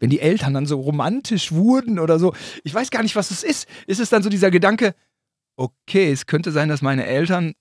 [0.00, 2.34] wenn die Eltern dann so romantisch wurden oder so.
[2.64, 3.68] Ich weiß gar nicht, was es ist.
[3.86, 4.94] Ist es dann so dieser Gedanke,
[5.56, 7.52] okay, es könnte sein, dass meine Eltern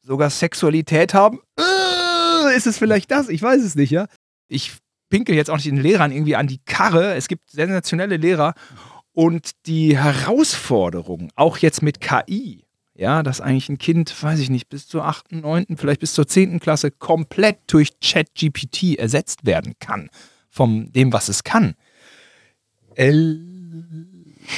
[0.00, 1.40] sogar Sexualität haben?
[1.58, 3.28] Äh, ist es vielleicht das?
[3.28, 4.06] Ich weiß es nicht, ja.
[4.48, 4.72] Ich
[5.10, 7.14] pinkel jetzt auch nicht den Lehrern irgendwie an die Karre.
[7.14, 8.54] Es gibt sensationelle Lehrer
[9.12, 12.64] und die Herausforderung, auch jetzt mit KI,
[12.94, 16.26] ja, dass eigentlich ein Kind, weiß ich nicht, bis zur 8., 9., vielleicht bis zur
[16.26, 16.60] 10.
[16.60, 20.10] Klasse komplett durch ChatGPT ersetzt werden kann,
[20.50, 21.74] von dem, was es kann.
[22.96, 23.40] L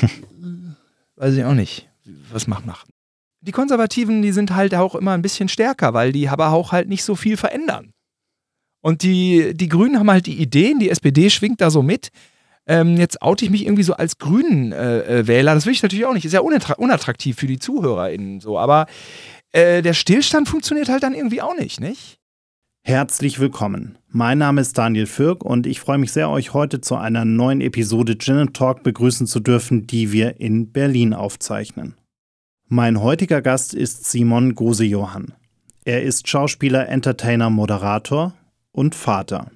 [1.17, 1.89] weiß ich auch nicht.
[2.33, 2.85] Was macht nach?
[3.43, 6.89] Die Konservativen, die sind halt auch immer ein bisschen stärker, weil die aber auch halt
[6.89, 7.93] nicht so viel verändern.
[8.81, 12.09] Und die, die Grünen haben halt die Ideen, die SPD schwingt da so mit.
[12.67, 15.53] Ähm, jetzt oute ich mich irgendwie so als Grünen-Wähler.
[15.53, 16.25] Äh, das will ich natürlich auch nicht.
[16.25, 18.59] Ist ja unattraktiv für die ZuhörerInnen so.
[18.59, 18.87] Aber
[19.53, 22.19] äh, der Stillstand funktioniert halt dann irgendwie auch nicht, nicht?
[22.85, 23.97] Herzlich willkommen.
[24.09, 27.61] Mein Name ist Daniel Fürk und ich freue mich sehr, euch heute zu einer neuen
[27.61, 31.95] Episode Gin Talk begrüßen zu dürfen, die wir in Berlin aufzeichnen.
[32.67, 35.33] Mein heutiger Gast ist Simon Gose-Johann.
[35.85, 38.35] Er ist Schauspieler, Entertainer, Moderator
[38.73, 39.53] und Vater.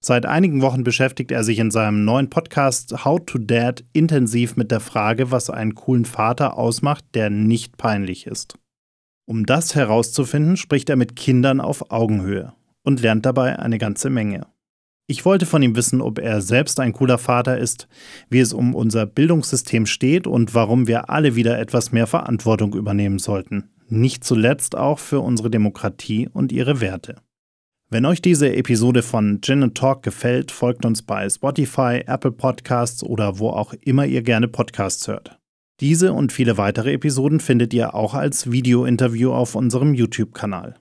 [0.00, 4.70] Seit einigen Wochen beschäftigt er sich in seinem neuen Podcast How to Dad intensiv mit
[4.70, 8.58] der Frage, was einen coolen Vater ausmacht, der nicht peinlich ist.
[9.28, 14.46] Um das herauszufinden, spricht er mit Kindern auf Augenhöhe und lernt dabei eine ganze Menge.
[15.06, 17.88] Ich wollte von ihm wissen, ob er selbst ein cooler Vater ist,
[18.30, 23.18] wie es um unser Bildungssystem steht und warum wir alle wieder etwas mehr Verantwortung übernehmen
[23.18, 23.68] sollten.
[23.90, 27.16] Nicht zuletzt auch für unsere Demokratie und ihre Werte.
[27.90, 33.38] Wenn euch diese Episode von Gin Talk gefällt, folgt uns bei Spotify, Apple Podcasts oder
[33.38, 35.37] wo auch immer ihr gerne Podcasts hört.
[35.80, 40.74] Diese und viele weitere Episoden findet ihr auch als Video-Interview auf unserem YouTube-Kanal.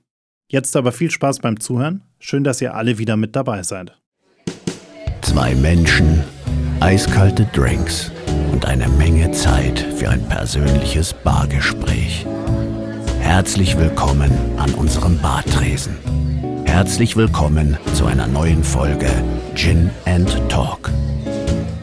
[0.50, 2.02] Jetzt aber viel Spaß beim Zuhören.
[2.20, 3.96] Schön, dass ihr alle wieder mit dabei seid.
[5.22, 6.24] Zwei Menschen,
[6.80, 8.12] eiskalte Drinks
[8.52, 12.26] und eine Menge Zeit für ein persönliches Bargespräch.
[13.20, 15.96] Herzlich willkommen an unserem Bartresen.
[16.66, 19.12] Herzlich willkommen zu einer neuen Folge
[19.54, 20.90] Gin and Talk.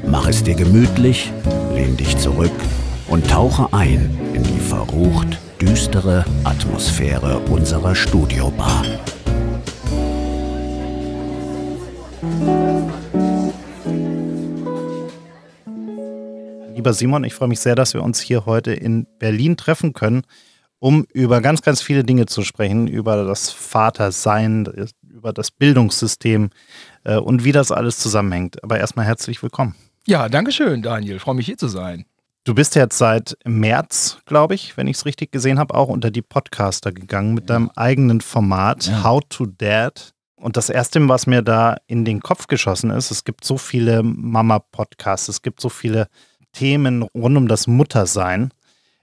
[0.04, 1.30] Mach es dir gemütlich,
[1.76, 2.50] lehn dich zurück
[3.14, 8.84] und tauche ein in die verrucht düstere Atmosphäre unserer Studiobar.
[16.74, 20.22] Lieber Simon, ich freue mich sehr, dass wir uns hier heute in Berlin treffen können
[20.80, 24.68] um über ganz, ganz viele Dinge zu sprechen, über das Vatersein,
[25.08, 26.50] über das Bildungssystem
[27.04, 28.62] äh, und wie das alles zusammenhängt.
[28.62, 29.74] Aber erstmal herzlich willkommen.
[30.06, 31.20] Ja, danke schön, Daniel.
[31.20, 32.04] Freue mich hier zu sein.
[32.44, 36.10] Du bist jetzt seit März, glaube ich, wenn ich es richtig gesehen habe, auch unter
[36.10, 37.54] die Podcaster gegangen mit ja.
[37.54, 39.02] deinem eigenen Format ja.
[39.02, 40.12] How to Dad.
[40.36, 44.02] Und das Erste, was mir da in den Kopf geschossen ist, es gibt so viele
[44.02, 46.08] Mama-Podcasts, es gibt so viele
[46.52, 48.50] Themen rund um das Muttersein.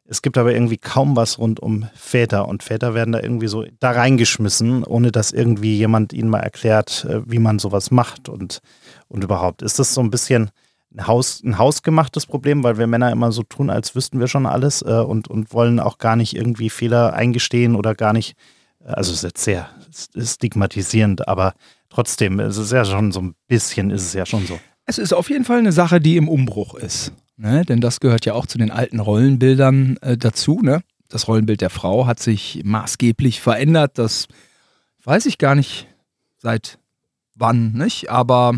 [0.06, 3.66] Es gibt aber irgendwie kaum was rund um Väter und Väter werden da irgendwie so
[3.80, 8.62] da reingeschmissen, ohne dass irgendwie jemand ihnen mal erklärt, äh, wie man sowas macht und,
[9.08, 9.64] und überhaupt.
[9.64, 10.52] Ist das so ein bisschen
[11.00, 14.82] Haus, ein hausgemachtes Problem, weil wir Männer immer so tun, als wüssten wir schon alles
[14.82, 18.36] äh, und, und wollen auch gar nicht irgendwie Fehler eingestehen oder gar nicht,
[18.84, 19.70] äh, also es ist jetzt sehr
[20.18, 21.54] stigmatisierend, aber
[21.90, 24.60] trotzdem, es ist ja schon so ein bisschen, ist es ja schon so.
[24.86, 27.14] Es ist auf jeden Fall eine Sache, die im Umbruch ist.
[27.38, 27.64] Ne?
[27.66, 30.60] Denn das gehört ja auch zu den alten Rollenbildern äh, dazu.
[30.62, 30.82] Ne?
[31.08, 33.98] Das Rollenbild der Frau hat sich maßgeblich verändert.
[33.98, 34.28] Das
[35.04, 35.88] weiß ich gar nicht
[36.38, 36.80] seit
[37.36, 38.10] wann, nicht?
[38.10, 38.54] Aber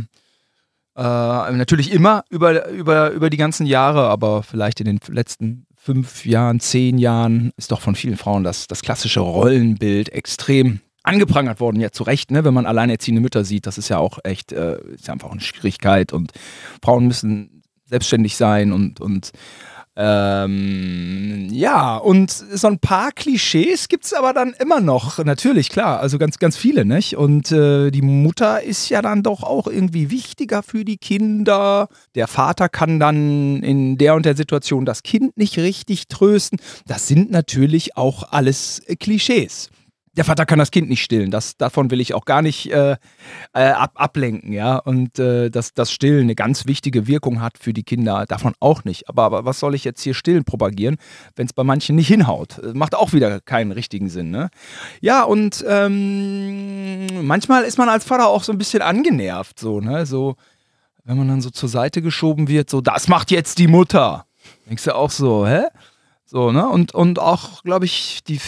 [0.95, 6.25] äh, natürlich immer über, über, über die ganzen Jahre, aber vielleicht in den letzten fünf
[6.25, 11.81] Jahren, zehn Jahren ist doch von vielen Frauen das, das klassische Rollenbild extrem angeprangert worden,
[11.81, 12.45] ja zu Recht, ne?
[12.45, 15.41] wenn man alleinerziehende Mütter sieht, das ist ja auch echt, äh, ist ja einfach eine
[15.41, 16.31] Schwierigkeit und
[16.81, 19.31] Frauen müssen selbstständig sein und, und
[19.95, 25.99] ähm, ja, und so ein paar Klischees gibt es aber dann immer noch, natürlich, klar,
[25.99, 27.15] also ganz, ganz viele, nicht?
[27.15, 31.89] Und äh, die Mutter ist ja dann doch auch irgendwie wichtiger für die Kinder.
[32.15, 36.59] Der Vater kann dann in der und der Situation das Kind nicht richtig trösten.
[36.87, 39.69] Das sind natürlich auch alles Klischees
[40.15, 41.31] der Vater kann das Kind nicht stillen.
[41.31, 42.97] Das, davon will ich auch gar nicht äh,
[43.53, 44.77] äh, ab, ablenken, ja.
[44.77, 48.83] Und äh, dass das Stillen eine ganz wichtige Wirkung hat für die Kinder, davon auch
[48.83, 49.09] nicht.
[49.09, 50.97] Aber, aber was soll ich jetzt hier Stillen propagieren,
[51.35, 52.61] wenn es bei manchen nicht hinhaut?
[52.73, 54.49] Macht auch wieder keinen richtigen Sinn, ne?
[55.01, 60.05] Ja, und ähm, manchmal ist man als Vater auch so ein bisschen angenervt, so, ne?
[60.05, 60.35] So,
[61.05, 64.25] wenn man dann so zur Seite geschoben wird, so, das macht jetzt die Mutter.
[64.67, 65.63] Denkst du auch so, hä?
[66.25, 66.67] So, ne?
[66.67, 68.39] Und, und auch, glaube ich, die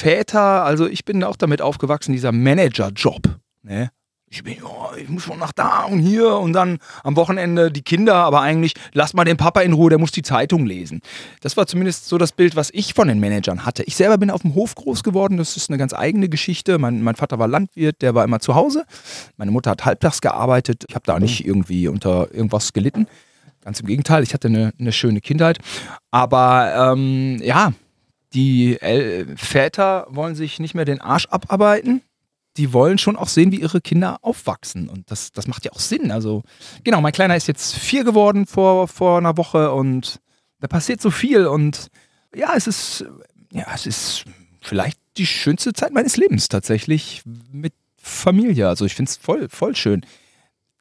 [0.00, 3.38] Väter, also ich bin auch damit aufgewachsen, dieser Manager-Job.
[3.62, 3.90] Ne?
[4.30, 7.82] Ich, bin, oh, ich muss schon nach da und hier und dann am Wochenende die
[7.82, 11.02] Kinder, aber eigentlich lass mal den Papa in Ruhe, der muss die Zeitung lesen.
[11.42, 13.82] Das war zumindest so das Bild, was ich von den Managern hatte.
[13.82, 16.78] Ich selber bin auf dem Hof groß geworden, das ist eine ganz eigene Geschichte.
[16.78, 18.86] Mein, mein Vater war Landwirt, der war immer zu Hause.
[19.36, 20.84] Meine Mutter hat halbtags gearbeitet.
[20.88, 23.06] Ich habe da nicht irgendwie unter irgendwas gelitten.
[23.62, 25.58] Ganz im Gegenteil, ich hatte eine, eine schöne Kindheit.
[26.10, 27.72] Aber ähm, ja,
[28.32, 32.02] die El Väter wollen sich nicht mehr den Arsch abarbeiten
[32.56, 34.88] die wollen schon auch sehen, wie ihre Kinder aufwachsen.
[34.88, 36.10] Und das, das macht ja auch Sinn.
[36.10, 36.42] Also,
[36.84, 40.20] genau, mein Kleiner ist jetzt vier geworden vor, vor einer Woche und
[40.60, 41.46] da passiert so viel.
[41.46, 41.88] Und
[42.34, 43.04] ja, es ist,
[43.52, 44.24] ja, es ist
[44.60, 47.22] vielleicht die schönste Zeit meines Lebens tatsächlich
[47.52, 48.68] mit Familie.
[48.68, 50.04] Also ich finde es voll, voll schön.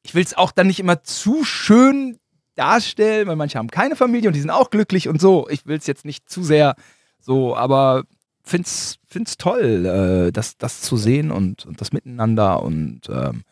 [0.01, 2.17] Ich will es auch dann nicht immer zu schön
[2.55, 5.47] darstellen, weil manche haben keine Familie und die sind auch glücklich und so.
[5.49, 6.75] Ich will es jetzt nicht zu sehr
[7.19, 8.03] so, aber
[8.43, 13.43] find's, find's toll, äh, das, das zu sehen und, und das Miteinander und ähm,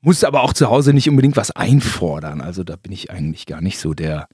[0.00, 2.40] muss aber auch zu Hause nicht unbedingt was einfordern.
[2.40, 4.28] Also da bin ich eigentlich gar nicht so der,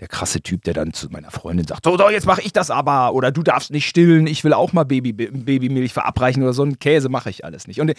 [0.00, 2.70] der krasse Typ, der dann zu meiner Freundin sagt, so, so jetzt mache ich das
[2.70, 6.62] aber oder du darfst nicht stillen, ich will auch mal Baby, Babymilch verabreichen oder so
[6.62, 7.80] einen Käse mache ich alles nicht.
[7.80, 7.92] Und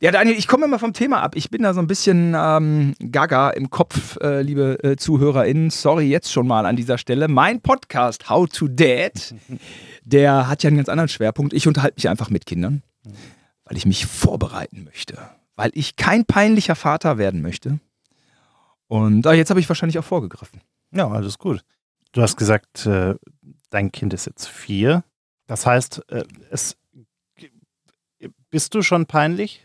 [0.00, 1.34] ja, Daniel, ich komme immer vom Thema ab.
[1.34, 5.70] Ich bin da so ein bisschen ähm, gaga im Kopf, äh, liebe äh, ZuhörerInnen.
[5.70, 7.26] Sorry jetzt schon mal an dieser Stelle.
[7.26, 9.34] Mein Podcast How to Dad
[10.04, 11.52] der hat ja einen ganz anderen Schwerpunkt.
[11.52, 12.82] Ich unterhalte mich einfach mit Kindern,
[13.64, 15.18] weil ich mich vorbereiten möchte,
[15.56, 17.78] weil ich kein peinlicher Vater werden möchte.
[18.86, 20.62] Und ah, jetzt habe ich wahrscheinlich auch vorgegriffen.
[20.92, 21.62] Ja, alles gut.
[22.12, 23.16] Du hast gesagt, äh,
[23.68, 25.04] dein Kind ist jetzt vier.
[25.46, 26.76] Das heißt, äh, es,
[28.48, 29.62] bist du schon peinlich?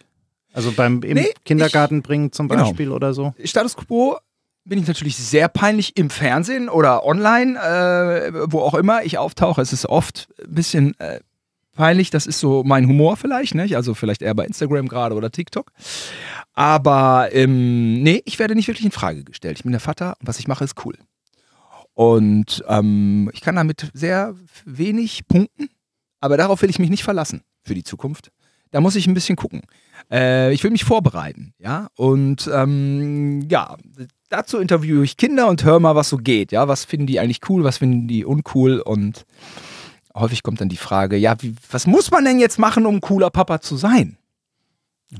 [0.53, 2.63] Also beim nee, Kindergarten ich, bringen zum genau.
[2.63, 2.95] Beispiel genau.
[2.95, 3.33] oder so?
[3.43, 4.17] Status quo
[4.65, 9.61] bin ich natürlich sehr peinlich im Fernsehen oder online, äh, wo auch immer ich auftauche.
[9.61, 11.19] Es ist oft ein bisschen äh,
[11.75, 12.11] peinlich.
[12.11, 13.75] Das ist so mein Humor vielleicht, nicht?
[13.75, 15.71] Also vielleicht eher bei Instagram gerade oder TikTok.
[16.53, 19.57] Aber ähm, nee, ich werde nicht wirklich in Frage gestellt.
[19.57, 20.95] Ich bin der Vater und was ich mache, ist cool.
[21.93, 24.35] Und ähm, ich kann damit sehr
[24.65, 25.69] wenig punkten,
[26.21, 28.31] aber darauf will ich mich nicht verlassen für die Zukunft.
[28.73, 29.61] Da muss ich ein bisschen gucken.
[30.11, 31.89] Äh, ich will mich vorbereiten, ja.
[31.95, 33.77] Und ähm, ja,
[34.29, 36.51] dazu interviewe ich Kinder und höre mal, was so geht.
[36.51, 39.25] Ja, was finden die eigentlich cool, was finden die uncool und
[40.15, 43.29] häufig kommt dann die Frage, ja, wie, was muss man denn jetzt machen, um cooler
[43.29, 44.17] Papa zu sein?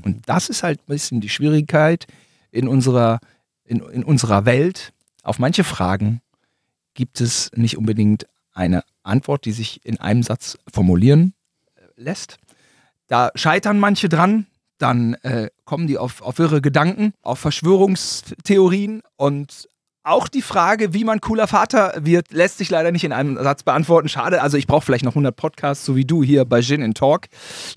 [0.02, 2.08] Und das ist halt ein bisschen die Schwierigkeit
[2.50, 3.20] in unserer,
[3.64, 4.92] in, in unserer Welt.
[5.22, 6.22] Auf manche Fragen
[6.94, 11.34] gibt es nicht unbedingt eine Antwort, die sich in einem Satz formulieren
[11.76, 12.38] äh, lässt.
[13.14, 19.68] Da scheitern manche dran, dann äh, kommen die auf, auf irre Gedanken, auf Verschwörungstheorien und
[20.02, 23.62] auch die Frage, wie man cooler Vater wird, lässt sich leider nicht in einem Satz
[23.62, 24.08] beantworten.
[24.08, 26.92] Schade, also ich brauche vielleicht noch 100 Podcasts, so wie du hier bei Gin in
[26.92, 27.26] Talk.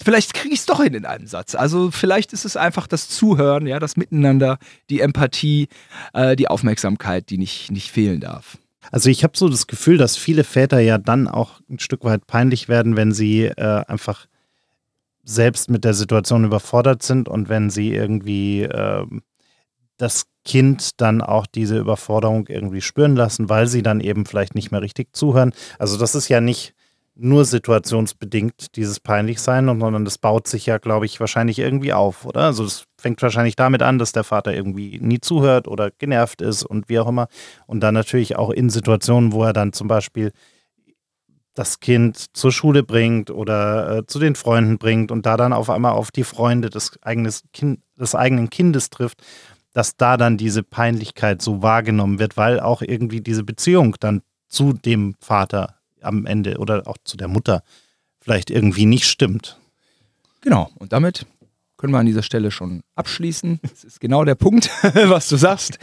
[0.04, 1.54] Vielleicht kriege ich es doch hin in einem Satz.
[1.54, 4.58] Also vielleicht ist es einfach das Zuhören, ja, das Miteinander,
[4.90, 5.68] die Empathie,
[6.14, 8.58] äh, die Aufmerksamkeit, die nicht, nicht fehlen darf.
[8.92, 12.26] Also ich habe so das Gefühl, dass viele Väter ja dann auch ein Stück weit
[12.26, 14.26] peinlich werden, wenn sie äh, einfach
[15.28, 19.06] selbst mit der Situation überfordert sind und wenn sie irgendwie äh,
[19.98, 24.72] das Kind dann auch diese Überforderung irgendwie spüren lassen, weil sie dann eben vielleicht nicht
[24.72, 25.54] mehr richtig zuhören.
[25.80, 26.74] Also das ist ja nicht
[27.20, 32.42] nur situationsbedingt, dieses Peinlichsein, sondern das baut sich ja, glaube ich, wahrscheinlich irgendwie auf, oder?
[32.42, 36.64] Also es fängt wahrscheinlich damit an, dass der Vater irgendwie nie zuhört oder genervt ist
[36.64, 37.28] und wie auch immer.
[37.66, 40.32] Und dann natürlich auch in Situationen, wo er dann zum Beispiel
[41.58, 45.72] das Kind zur Schule bringt oder äh, zu den Freunden bringt und da dann auf
[45.72, 49.24] einmal auf die Freunde des, eigenes kind, des eigenen Kindes trifft,
[49.74, 54.74] dass da dann diese Peinlichkeit so wahrgenommen wird, weil auch irgendwie diese Beziehung dann zu
[54.74, 57.64] dem Vater am Ende oder auch zu der Mutter
[58.20, 59.60] vielleicht irgendwie nicht stimmt.
[60.42, 61.26] Genau, und damit
[61.76, 63.60] können wir an dieser Stelle schon abschließen.
[63.64, 65.80] Das ist genau der Punkt, was du sagst.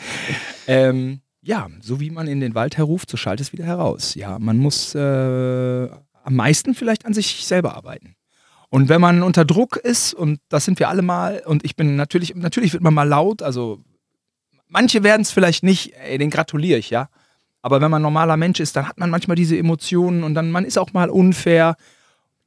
[0.68, 4.14] Ähm, ja, so wie man in den Wald herruft, so schallt es wieder heraus.
[4.14, 8.16] Ja, man muss äh, am meisten vielleicht an sich selber arbeiten.
[8.70, 11.96] Und wenn man unter Druck ist, und das sind wir alle mal, und ich bin
[11.96, 13.84] natürlich, natürlich wird man mal laut, also
[14.68, 17.08] manche werden es vielleicht nicht, ey, den gratuliere ich, ja.
[17.62, 20.64] Aber wenn man normaler Mensch ist, dann hat man manchmal diese Emotionen und dann man
[20.64, 21.76] ist auch mal unfair.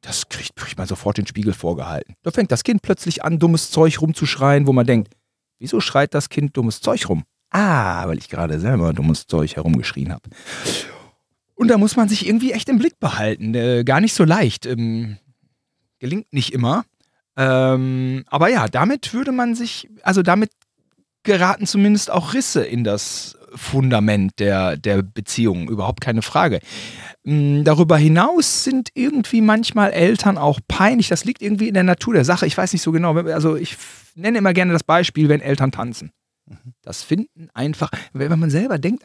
[0.01, 2.15] Das kriegt, kriegt man sofort den Spiegel vorgehalten.
[2.23, 5.13] Da fängt das Kind plötzlich an, dummes Zeug rumzuschreien, wo man denkt,
[5.59, 7.23] wieso schreit das Kind dummes Zeug rum?
[7.49, 10.29] Ah, weil ich gerade selber dummes Zeug herumgeschrien habe.
[11.55, 13.55] Und da muss man sich irgendwie echt im Blick behalten.
[13.55, 14.65] Äh, gar nicht so leicht.
[14.65, 15.17] Ähm,
[15.99, 16.85] gelingt nicht immer.
[17.35, 20.51] Ähm, aber ja, damit würde man sich, also damit
[21.23, 26.59] geraten zumindest auch Risse in das Fundament der, der Beziehung, überhaupt keine Frage.
[27.25, 31.09] Ähm, darüber hinaus sind irgendwie manchmal Eltern auch peinlich.
[31.09, 32.45] Das liegt irgendwie in der Natur der Sache.
[32.45, 33.15] Ich weiß nicht so genau.
[33.15, 33.77] Also ich
[34.15, 36.11] nenne immer gerne das Beispiel, wenn Eltern tanzen.
[36.81, 39.03] Das finden einfach, wenn man selber denkt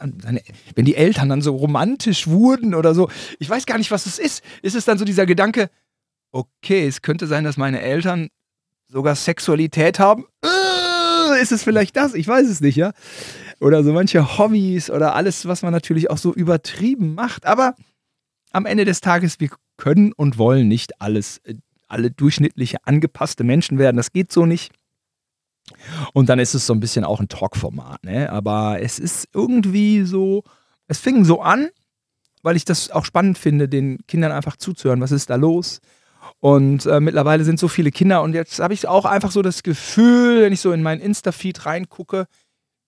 [0.75, 4.19] wenn die Eltern dann so romantisch wurden oder so, ich weiß gar nicht, was es
[4.19, 4.43] ist.
[4.63, 5.71] Ist es dann so dieser Gedanke,
[6.31, 8.29] okay, es könnte sein, dass meine Eltern
[8.89, 10.27] sogar Sexualität haben?
[10.45, 12.15] Äh, ist es vielleicht das?
[12.15, 12.93] Ich weiß es nicht, ja.
[13.61, 17.47] Oder so manche Hobbys oder alles, was man natürlich auch so übertrieben macht.
[17.47, 17.75] Aber
[18.53, 21.55] am Ende des Tages, wir können und wollen nicht alles, äh,
[21.89, 23.97] alle durchschnittliche, angepasste Menschen werden.
[23.97, 24.73] Das geht so nicht.
[26.13, 28.31] Und dann ist es so ein bisschen auch ein Talk-Format, ne?
[28.31, 30.45] Aber es ist irgendwie so,
[30.89, 31.69] es fing so an,
[32.43, 35.01] weil ich das auch spannend finde, den Kindern einfach zuzuhören.
[35.01, 35.81] Was ist da los?
[36.41, 39.63] Und äh, mittlerweile sind so viele Kinder und jetzt habe ich auch einfach so das
[39.63, 42.27] Gefühl, wenn ich so in meinen Insta-Feed reingucke,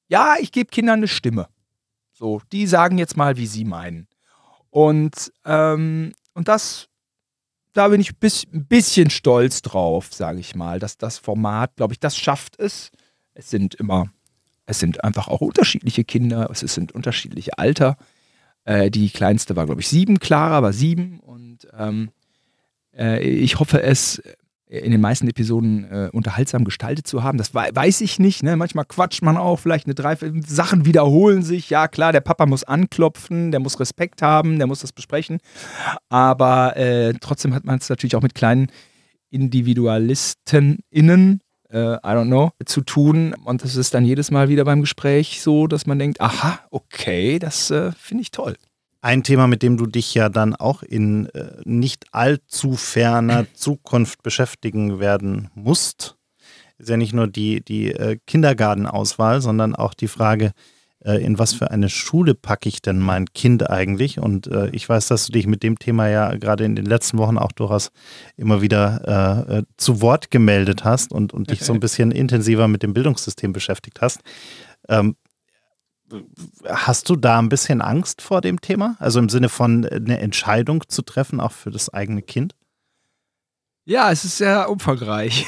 [0.09, 1.49] ja, ich gebe Kindern eine Stimme.
[2.13, 4.07] So, die sagen jetzt mal, wie sie meinen.
[4.71, 6.89] Und, ähm, und das
[7.75, 8.13] da bin ich
[8.53, 12.91] ein bisschen stolz drauf, sage ich mal, dass das Format, glaube ich, das schafft es.
[13.35, 14.07] Es sind immer,
[14.65, 17.97] es sind einfach auch unterschiedliche Kinder, es sind unterschiedliche Alter.
[18.65, 22.11] Äh, die kleinste war, glaube ich, sieben, Clara war sieben und ähm,
[22.97, 24.23] äh, ich hoffe es
[24.79, 27.39] in den meisten Episoden äh, unterhaltsam gestaltet zu haben.
[27.39, 28.43] Das weiß ich nicht.
[28.43, 28.57] Ne?
[28.57, 30.17] Manchmal quatscht man auch, vielleicht eine drei
[30.47, 31.71] Sachen wiederholen sich.
[31.71, 35.39] Ja, klar, der Papa muss anklopfen, der muss Respekt haben, der muss das besprechen.
[36.09, 38.69] Aber äh, trotzdem hat man es natürlich auch mit kleinen
[39.31, 41.41] IndividualistenInnen,
[41.71, 43.35] äh, I don't know, zu tun.
[43.45, 47.39] Und das ist dann jedes Mal wieder beim Gespräch so, dass man denkt, aha, okay,
[47.39, 48.57] das äh, finde ich toll.
[49.05, 54.23] Ein Thema, mit dem du dich ja dann auch in äh, nicht allzu ferner Zukunft
[54.23, 56.17] beschäftigen werden musst,
[56.79, 60.53] ist ja nicht nur die, die äh, Kindergartenauswahl, sondern auch die Frage,
[61.05, 64.19] äh, in was für eine Schule packe ich denn mein Kind eigentlich?
[64.21, 67.19] Und äh, ich weiß, dass du dich mit dem Thema ja gerade in den letzten
[67.19, 67.91] Wochen auch durchaus
[68.39, 72.69] immer wieder äh, äh, zu Wort gemeldet hast und, und dich so ein bisschen intensiver
[72.69, 74.23] mit dem Bildungssystem beschäftigt hast.
[74.89, 75.15] Ähm,
[76.65, 78.97] Hast du da ein bisschen Angst vor dem Thema?
[78.99, 82.55] Also im Sinne von äh, eine Entscheidung zu treffen, auch für das eigene Kind?
[83.87, 85.47] Ja, es ist sehr umfangreich.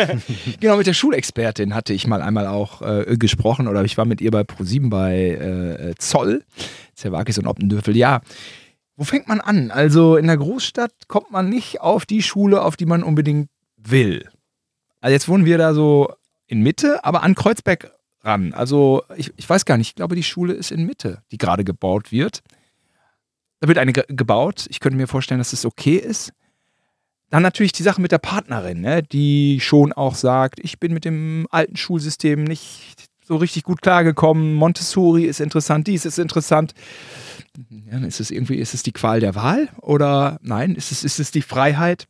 [0.60, 4.20] genau, mit der Schulexpertin hatte ich mal einmal auch äh, gesprochen oder ich war mit
[4.20, 6.44] ihr bei ProSieben bei äh, Zoll,
[6.94, 7.96] Zerwakis und Oppendürfel.
[7.96, 8.20] Ja,
[8.96, 9.72] wo fängt man an?
[9.72, 14.28] Also in der Großstadt kommt man nicht auf die Schule, auf die man unbedingt will.
[15.00, 16.12] Also jetzt wohnen wir da so
[16.46, 17.90] in Mitte, aber an Kreuzberg
[18.22, 18.52] ran.
[18.54, 21.64] Also ich, ich weiß gar nicht, ich glaube, die Schule ist in Mitte, die gerade
[21.64, 22.42] gebaut wird.
[23.60, 24.66] Da wird eine ge gebaut.
[24.70, 26.32] Ich könnte mir vorstellen, dass es okay ist.
[27.30, 31.04] Dann natürlich die Sache mit der Partnerin, ne, die schon auch sagt, ich bin mit
[31.04, 34.54] dem alten Schulsystem nicht so richtig gut klargekommen.
[34.54, 36.74] Montessori ist interessant, dies ist interessant.
[37.90, 41.20] Ja, ist es irgendwie, ist es die Qual der Wahl oder nein, ist es, ist
[41.20, 42.06] es die Freiheit?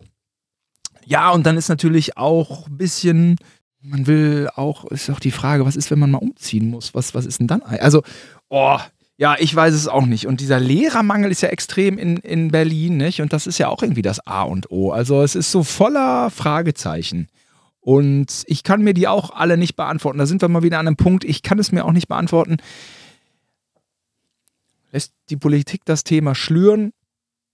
[1.05, 3.37] Ja, und dann ist natürlich auch ein bisschen
[3.83, 6.95] man will auch, ist auch die Frage, was ist, wenn man mal umziehen muss?
[6.95, 7.63] Was, was ist denn dann?
[7.63, 8.03] Also,
[8.49, 8.79] oh,
[9.17, 10.27] ja, ich weiß es auch nicht.
[10.27, 13.21] Und dieser Lehrermangel ist ja extrem in, in Berlin, nicht?
[13.21, 14.91] Und das ist ja auch irgendwie das A und O.
[14.91, 17.29] Also, es ist so voller Fragezeichen.
[17.81, 20.19] Und ich kann mir die auch alle nicht beantworten.
[20.19, 22.59] Da sind wir mal wieder an einem Punkt, ich kann es mir auch nicht beantworten.
[24.93, 26.93] Lässt die Politik das Thema schlüren?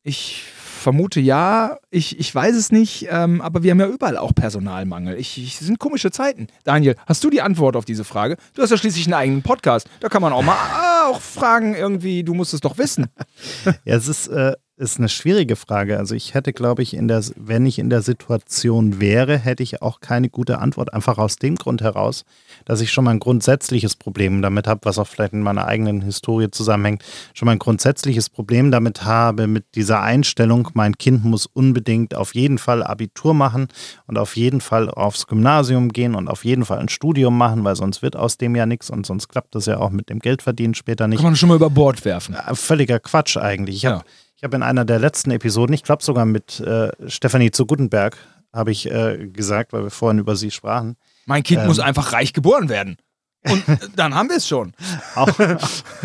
[0.02, 0.44] Ich
[0.78, 5.18] vermute ja, ich, ich weiß es nicht, ähm, aber wir haben ja überall auch Personalmangel.
[5.18, 6.48] Ich, ich, sind komische Zeiten.
[6.64, 8.36] Daniel, hast du die Antwort auf diese Frage?
[8.54, 9.88] Du hast ja schließlich einen eigenen Podcast.
[10.00, 13.06] Da kann man auch mal ah, auch fragen, irgendwie, du musst es doch wissen.
[13.64, 15.98] ja, es ist, äh, ist eine schwierige Frage.
[15.98, 19.82] Also ich hätte, glaube ich, in der, wenn ich in der Situation wäre, hätte ich
[19.82, 20.94] auch keine gute Antwort.
[20.94, 22.24] Einfach aus dem Grund heraus,
[22.64, 26.00] dass ich schon mal ein grundsätzliches Problem damit habe, was auch vielleicht in meiner eigenen
[26.02, 27.02] Historie zusammenhängt,
[27.34, 32.34] schon mal ein grundsätzliches Problem damit habe, mit dieser Einstellung, mein Kind muss unbedingt auf
[32.34, 33.68] jeden Fall Abitur machen
[34.06, 37.74] und auf jeden Fall aufs Gymnasium gehen und auf jeden Fall ein Studium machen, weil
[37.74, 40.74] sonst wird aus dem ja nichts und sonst klappt das ja auch mit dem Geldverdienen
[40.74, 41.18] später nicht.
[41.18, 42.36] Kann man schon mal über Bord werfen.
[42.52, 43.76] Völliger Quatsch eigentlich.
[43.76, 44.04] Ich habe ja.
[44.38, 48.16] Ich habe in einer der letzten Episoden, ich glaube sogar mit äh, Stefanie zu Gutenberg,
[48.52, 50.96] habe ich äh, gesagt, weil wir vorhin über sie sprachen.
[51.26, 52.98] Mein Kind ähm, muss einfach reich geboren werden.
[53.48, 53.64] Und
[53.96, 54.74] dann haben wir es schon.
[55.16, 55.28] Auch,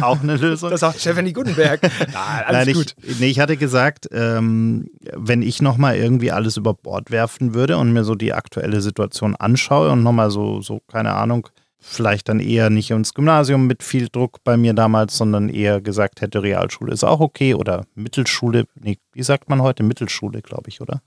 [0.02, 0.72] auch, eine Lösung.
[0.72, 1.82] Das sagt Stefanie Gutenberg.
[2.12, 2.96] Na, alles Nein, gut.
[3.04, 7.78] Ich, nee, ich hatte gesagt, ähm, wenn ich nochmal irgendwie alles über Bord werfen würde
[7.78, 11.50] und mir so die aktuelle Situation anschaue und nochmal so, so, keine Ahnung,
[11.84, 16.22] vielleicht dann eher nicht ins Gymnasium mit viel Druck bei mir damals, sondern eher gesagt
[16.22, 19.84] hätte, Realschule ist auch okay oder Mittelschule, nee, wie sagt man heute?
[19.84, 21.02] Mittelschule, glaube ich, oder?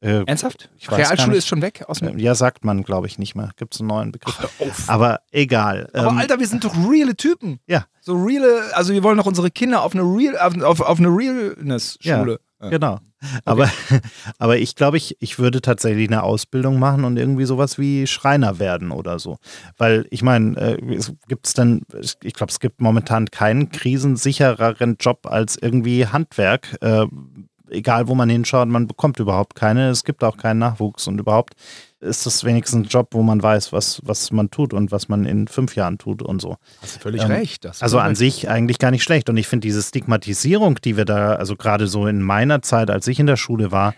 [0.00, 0.70] Äh, Ernsthaft?
[0.88, 3.50] Realschule ist schon weg aus dem Ja, sagt man, glaube ich, nicht mehr.
[3.56, 4.38] Gibt es einen neuen Begriff.
[4.38, 5.90] Ach, Aber egal.
[5.92, 7.58] Aber ähm, Alter, wir sind doch reale Typen.
[7.66, 7.86] Ja.
[8.00, 11.08] So reale, also wir wollen doch unsere Kinder auf eine Real, auf, auf, auf eine
[11.08, 12.32] Realness-Schule.
[12.32, 12.38] Ja.
[12.60, 12.98] Genau.
[13.44, 14.00] Aber, okay.
[14.38, 18.58] aber ich glaube, ich, ich würde tatsächlich eine Ausbildung machen und irgendwie sowas wie Schreiner
[18.58, 19.38] werden oder so.
[19.76, 21.82] Weil ich meine, äh, es gibt es dann,
[22.22, 26.76] ich glaube, es gibt momentan keinen krisensichereren Job als irgendwie Handwerk.
[26.80, 27.06] Äh,
[27.70, 29.90] egal wo man hinschaut, man bekommt überhaupt keine.
[29.90, 31.54] Es gibt auch keinen Nachwuchs und überhaupt
[32.00, 35.24] ist das wenigstens ein Job, wo man weiß, was, was man tut und was man
[35.24, 36.56] in fünf Jahren tut und so.
[36.80, 37.66] Hast du völlig ähm, recht.
[37.80, 38.18] also an recht.
[38.18, 39.28] sich eigentlich gar nicht schlecht.
[39.28, 43.06] Und ich finde diese Stigmatisierung, die wir da, also gerade so in meiner Zeit, als
[43.08, 43.94] ich in der Schule war,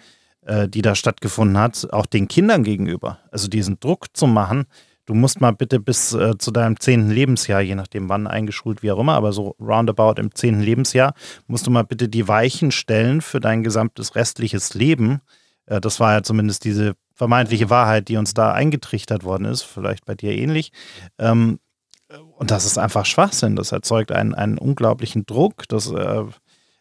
[0.46, 3.18] äh, die da stattgefunden hat, auch den Kindern gegenüber.
[3.30, 4.64] Also diesen Druck zu machen,
[5.04, 8.92] du musst mal bitte bis äh, zu deinem zehnten Lebensjahr, je nachdem wann eingeschult, wie
[8.92, 11.14] auch immer, aber so roundabout im zehnten Lebensjahr,
[11.46, 15.20] musst du mal bitte die Weichen stellen für dein gesamtes restliches Leben.
[15.66, 20.06] Äh, das war ja zumindest diese vermeintliche Wahrheit, die uns da eingetrichtert worden ist, vielleicht
[20.06, 20.72] bei dir ähnlich.
[21.18, 21.60] Ähm,
[22.38, 23.56] und das ist einfach Schwachsinn.
[23.56, 25.68] Das erzeugt einen, einen unglaublichen Druck.
[25.68, 26.24] Das, äh,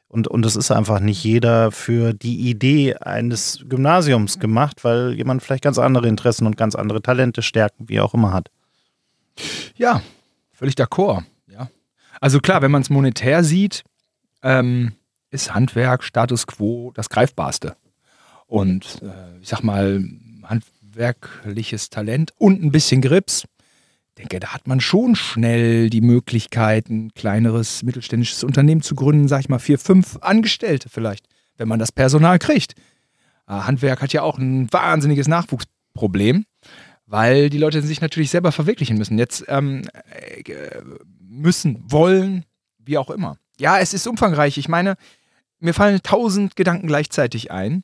[0.07, 5.43] und, und es ist einfach nicht jeder für die Idee eines Gymnasiums gemacht, weil jemand
[5.43, 8.49] vielleicht ganz andere Interessen und ganz andere Talente, Stärken, wie auch immer hat.
[9.75, 10.01] Ja,
[10.53, 11.25] völlig d'accord.
[11.47, 11.69] Ja.
[12.21, 13.83] Also klar, wenn man es monetär sieht,
[14.41, 14.93] ähm,
[15.31, 17.75] ist Handwerk, Status quo das Greifbarste.
[18.49, 20.03] Und äh, ich sag mal,
[20.43, 23.45] handwerkliches Talent und ein bisschen Grips,
[24.19, 29.41] denke, da hat man schon schnell die Möglichkeit, ein kleineres mittelständisches Unternehmen zu gründen, sag
[29.41, 31.27] ich mal, vier, fünf Angestellte vielleicht,
[31.57, 32.73] wenn man das Personal kriegt.
[33.45, 36.45] Ah, Handwerk hat ja auch ein wahnsinniges Nachwuchsproblem,
[37.05, 39.17] weil die Leute sich natürlich selber verwirklichen müssen.
[39.17, 40.43] Jetzt ähm, äh,
[41.21, 42.45] müssen, wollen,
[42.77, 43.37] wie auch immer.
[43.59, 44.57] Ja, es ist umfangreich.
[44.57, 44.95] Ich meine,
[45.59, 47.83] mir fallen tausend Gedanken gleichzeitig ein.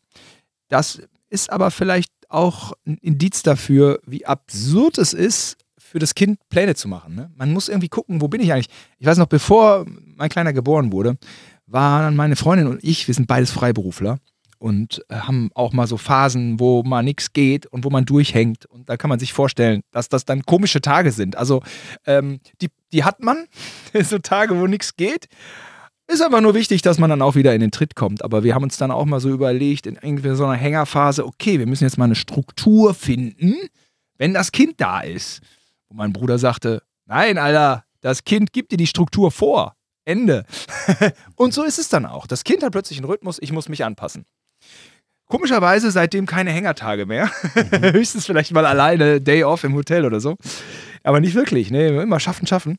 [0.68, 6.40] Das ist aber vielleicht auch ein Indiz dafür, wie absurd es ist, für das Kind
[6.50, 7.16] Pläne zu machen.
[7.16, 7.32] Ne?
[7.36, 8.70] Man muss irgendwie gucken, wo bin ich eigentlich?
[8.98, 11.18] Ich weiß noch, bevor mein Kleiner geboren wurde,
[11.68, 14.18] waren meine Freundin und ich, wir sind beides Freiberufler
[14.58, 18.66] und äh, haben auch mal so Phasen, wo mal nichts geht und wo man durchhängt.
[18.66, 21.36] Und da kann man sich vorstellen, dass das dann komische Tage sind.
[21.36, 21.62] Also
[22.06, 23.46] ähm, die, die hat man,
[24.04, 25.28] so Tage, wo nichts geht.
[26.08, 28.24] Ist aber nur wichtig, dass man dann auch wieder in den Tritt kommt.
[28.24, 31.58] Aber wir haben uns dann auch mal so überlegt, in irgendwie so einer Hängerphase, okay,
[31.58, 33.56] wir müssen jetzt mal eine Struktur finden,
[34.18, 35.42] wenn das Kind da ist.
[35.90, 39.76] Wo mein Bruder sagte, nein, Alter, das Kind gibt dir die Struktur vor.
[40.08, 40.46] Ende.
[41.36, 42.28] und so ist es dann auch.
[42.28, 44.26] Das Kind hat plötzlich einen Rhythmus, ich muss mich anpassen.
[45.26, 47.32] Komischerweise seitdem keine Hängertage mehr.
[47.56, 47.82] Mhm.
[47.94, 50.38] Höchstens vielleicht mal alleine, Day off im Hotel oder so.
[51.02, 51.72] Aber nicht wirklich.
[51.72, 52.04] Ne?
[52.04, 52.78] Immer schaffen, schaffen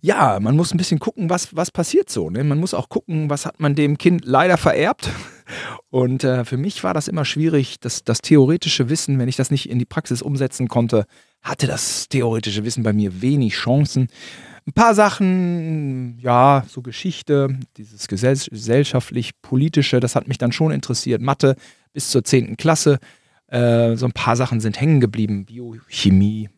[0.00, 2.30] ja, man muss ein bisschen gucken, was, was passiert so.
[2.30, 2.44] Ne?
[2.44, 5.10] Man muss auch gucken, was hat man dem Kind leider vererbt.
[5.90, 9.50] Und äh, für mich war das immer schwierig, das, das theoretische Wissen, wenn ich das
[9.50, 11.06] nicht in die Praxis umsetzen konnte,
[11.42, 14.08] hatte das theoretische Wissen bei mir wenig Chancen.
[14.66, 21.22] Ein paar Sachen, ja, so Geschichte, dieses gesellschaftlich-politische, das hat mich dann schon interessiert.
[21.22, 21.56] Mathe
[21.92, 22.56] bis zur 10.
[22.56, 22.98] Klasse.
[23.46, 25.46] Äh, so ein paar Sachen sind hängen geblieben.
[25.46, 26.50] Biochemie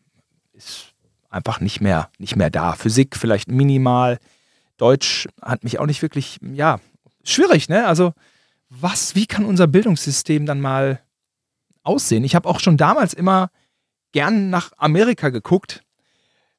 [0.51, 0.90] ist
[1.31, 2.73] einfach nicht mehr, nicht mehr da.
[2.73, 4.19] Physik vielleicht minimal.
[4.77, 6.79] Deutsch hat mich auch nicht wirklich, ja,
[7.23, 7.87] schwierig, ne?
[7.87, 8.13] Also,
[8.69, 11.01] was, wie kann unser Bildungssystem dann mal
[11.83, 12.23] aussehen?
[12.23, 13.49] Ich habe auch schon damals immer
[14.11, 15.83] gern nach Amerika geguckt.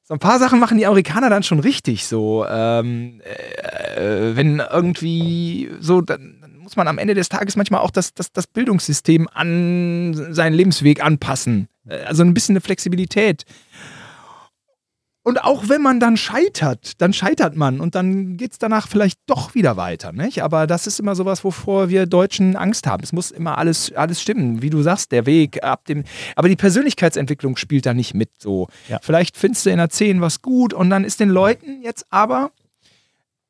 [0.03, 2.05] So ein paar Sachen machen die Amerikaner dann schon richtig.
[2.05, 7.91] So, ähm, äh, wenn irgendwie so, dann, muss man am Ende des Tages manchmal auch
[7.91, 11.67] das, das, das Bildungssystem an seinen Lebensweg anpassen.
[11.87, 13.45] Äh, also ein bisschen eine Flexibilität.
[15.25, 19.19] Und auch wenn man dann scheitert, dann scheitert man und dann geht es danach vielleicht
[19.25, 20.11] doch wieder weiter.
[20.11, 20.43] Nicht?
[20.43, 23.03] Aber das ist immer sowas, wovor wir Deutschen Angst haben.
[23.03, 26.03] Es muss immer alles, alles stimmen, wie du sagst, der Weg ab dem.
[26.35, 28.67] Aber die Persönlichkeitsentwicklung spielt da nicht mit so.
[28.89, 28.99] Ja.
[29.01, 32.51] Vielleicht findest du in der 10 was gut und dann ist den Leuten jetzt aber,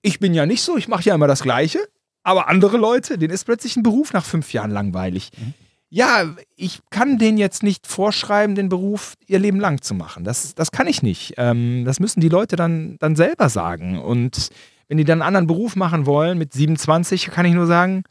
[0.03, 1.79] ich bin ja nicht so, ich mache ja immer das Gleiche,
[2.21, 5.31] aber andere Leute, denen ist plötzlich ein Beruf nach fünf Jahren langweilig.
[5.35, 5.55] Mhm
[5.93, 10.23] ja, ich kann denen jetzt nicht vorschreiben, den Beruf ihr Leben lang zu machen.
[10.23, 11.35] Das, das kann ich nicht.
[11.37, 13.99] Ähm, das müssen die Leute dann, dann selber sagen.
[13.99, 14.49] Und
[14.87, 18.05] wenn die dann einen anderen Beruf machen wollen mit 27, kann ich nur sagen,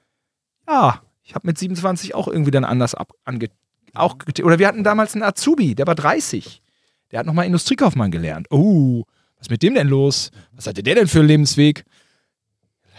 [0.69, 3.49] ja, ich habe mit 27 auch irgendwie dann anders ab, ange,
[3.95, 4.15] auch,
[4.45, 6.63] oder wir hatten damals einen Azubi, der war 30.
[7.11, 8.47] Der hat nochmal Industriekaufmann gelernt.
[8.51, 9.03] Oh,
[9.39, 10.31] was ist mit dem denn los?
[10.53, 11.85] Was hatte der denn für einen Lebensweg?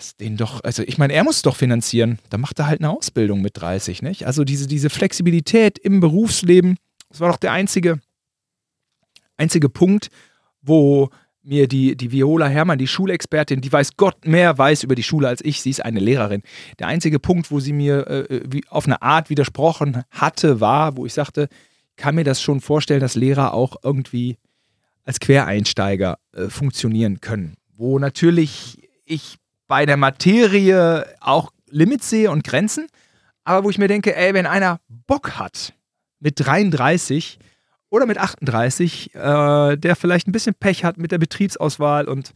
[0.03, 2.19] Lass den doch, also ich meine, er muss doch finanzieren.
[2.29, 4.25] Da macht er halt eine Ausbildung mit 30, nicht?
[4.25, 6.77] Also diese, diese Flexibilität im Berufsleben,
[7.09, 7.99] das war doch der einzige,
[9.37, 10.09] einzige Punkt,
[10.61, 11.09] wo
[11.41, 15.27] mir die, die Viola Herrmann, die Schulexpertin, die weiß Gott mehr weiß über die Schule
[15.27, 16.41] als ich, sie ist eine Lehrerin.
[16.79, 21.05] Der einzige Punkt, wo sie mir äh, wie, auf eine Art widersprochen hatte, war, wo
[21.05, 21.49] ich sagte,
[21.95, 24.37] kann mir das schon vorstellen, dass Lehrer auch irgendwie
[25.03, 27.55] als Quereinsteiger äh, funktionieren können.
[27.75, 29.37] Wo natürlich ich
[29.73, 32.85] bei der Materie auch Limits sehe und Grenzen,
[33.43, 35.73] aber wo ich mir denke, ey, wenn einer Bock hat,
[36.19, 37.39] mit 33
[37.89, 42.33] oder mit 38, äh, der vielleicht ein bisschen Pech hat mit der Betriebsauswahl und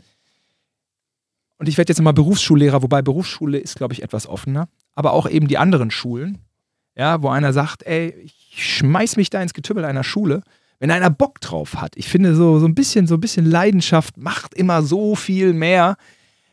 [1.59, 5.29] und ich werde jetzt mal Berufsschullehrer, wobei Berufsschule ist, glaube ich, etwas offener, aber auch
[5.29, 6.39] eben die anderen Schulen,
[6.95, 10.41] ja, wo einer sagt, ey, ich schmeiß mich da ins Getümmel einer Schule,
[10.79, 11.97] wenn einer Bock drauf hat.
[11.97, 15.97] Ich finde so, so ein bisschen, so ein bisschen Leidenschaft macht immer so viel mehr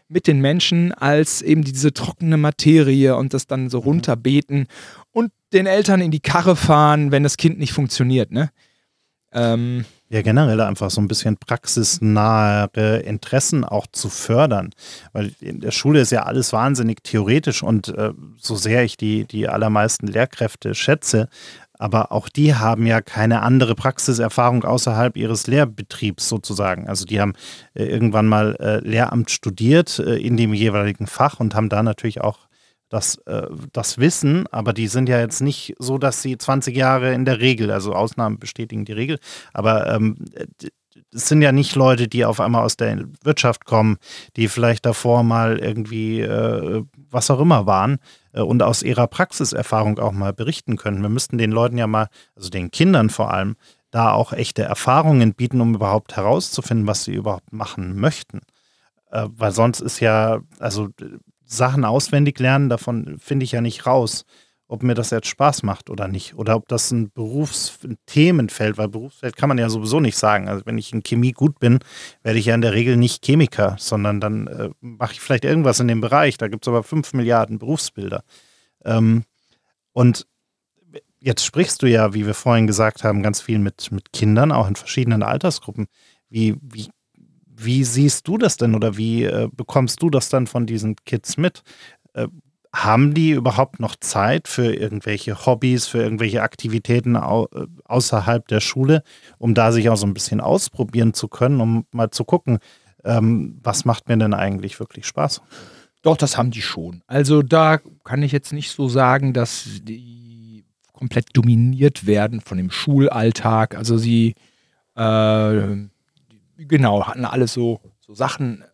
[0.08, 3.84] mit den Menschen als eben diese trockene Materie und das dann so mhm.
[3.84, 4.66] runterbeten
[5.12, 8.50] und den Eltern in die Karre fahren, wenn das Kind nicht funktioniert, ne?
[9.32, 12.68] Ähm, ja, generell einfach so ein bisschen praxisnahe
[13.00, 14.70] Interessen auch zu fördern.
[15.12, 19.24] Weil in der Schule ist ja alles wahnsinnig theoretisch und äh, so sehr ich die,
[19.24, 21.28] die allermeisten Lehrkräfte schätze,
[21.78, 26.88] aber auch die haben ja keine andere Praxiserfahrung außerhalb ihres Lehrbetriebs sozusagen.
[26.88, 27.34] Also die haben
[27.74, 32.20] äh, irgendwann mal äh, Lehramt studiert äh, in dem jeweiligen Fach und haben da natürlich
[32.20, 32.38] auch
[32.90, 33.18] das,
[33.72, 37.40] das Wissen, aber die sind ja jetzt nicht so, dass sie 20 Jahre in der
[37.40, 39.18] Regel, also Ausnahmen bestätigen die Regel,
[39.52, 40.16] aber ähm,
[41.12, 43.96] es sind ja nicht Leute, die auf einmal aus der Wirtschaft kommen,
[44.36, 46.24] die vielleicht davor mal irgendwie
[47.10, 47.98] was auch immer waren
[48.40, 51.02] und aus ihrer Praxiserfahrung auch mal berichten können.
[51.02, 53.56] Wir müssten den Leuten ja mal, also den Kindern vor allem,
[53.90, 58.40] da auch echte Erfahrungen bieten, um überhaupt herauszufinden, was sie überhaupt machen möchten.
[59.10, 60.88] Äh, weil sonst ist ja, also
[61.44, 64.24] Sachen auswendig lernen, davon finde ich ja nicht raus,
[64.66, 66.34] ob mir das jetzt Spaß macht oder nicht.
[66.34, 70.48] Oder ob das ein Berufsthemenfeld, weil Berufsfeld kann man ja sowieso nicht sagen.
[70.48, 71.80] Also wenn ich in Chemie gut bin,
[72.22, 75.80] werde ich ja in der Regel nicht Chemiker, sondern dann äh, mache ich vielleicht irgendwas
[75.80, 76.38] in dem Bereich.
[76.38, 78.24] Da gibt es aber fünf Milliarden Berufsbilder.
[78.84, 79.24] Ähm,
[79.92, 80.26] und
[81.20, 84.68] jetzt sprichst du ja, wie wir vorhin gesagt haben, ganz viel mit, mit Kindern, auch
[84.68, 85.86] in verschiedenen Altersgruppen.
[86.30, 86.88] Wie, wie
[87.56, 91.36] wie siehst du das denn oder wie äh, bekommst du das dann von diesen Kids
[91.36, 91.62] mit?
[92.14, 92.28] Äh,
[92.74, 98.60] haben die überhaupt noch Zeit für irgendwelche Hobbys, für irgendwelche Aktivitäten au äh, außerhalb der
[98.60, 99.04] Schule,
[99.38, 102.58] um da sich auch so ein bisschen ausprobieren zu können, um mal zu gucken,
[103.04, 105.40] ähm, was macht mir denn eigentlich wirklich Spaß?
[106.02, 107.02] Doch, das haben die schon.
[107.06, 112.70] Also da kann ich jetzt nicht so sagen, dass die komplett dominiert werden von dem
[112.70, 113.76] Schulalltag.
[113.76, 114.34] Also sie
[114.96, 115.76] äh,
[116.58, 118.64] genau, hatten alles so, so Sachen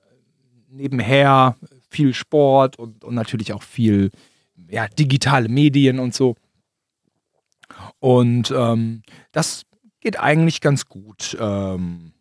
[0.70, 1.56] nebenher,
[1.90, 4.10] viel Sport und, und natürlich auch viel
[4.68, 6.36] ja, digitale Medien und so.
[7.98, 9.64] Und ähm, das
[10.00, 11.36] geht eigentlich ganz gut.
[11.40, 12.12] Ähm,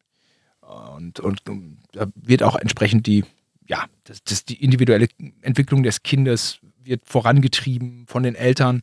[0.62, 3.24] und, und, und, da wird auch entsprechend die,
[3.68, 5.08] ja, das, das, die individuelle
[5.42, 8.82] Entwicklung des Kindes wird vorangetrieben von den Eltern.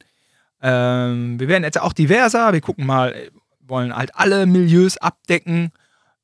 [0.62, 2.52] Ähm, wir werden jetzt auch diverser.
[2.52, 3.14] Wir gucken mal,
[3.60, 5.70] wollen halt alle Milieus abdecken.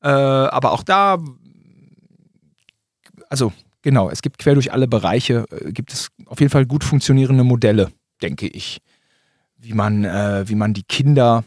[0.03, 1.18] Äh, aber auch da,
[3.29, 6.84] also genau, es gibt quer durch alle Bereiche, äh, gibt es auf jeden Fall gut
[6.84, 7.92] funktionierende Modelle,
[8.22, 8.80] denke ich,
[9.58, 11.44] wie man, äh, wie man die Kinder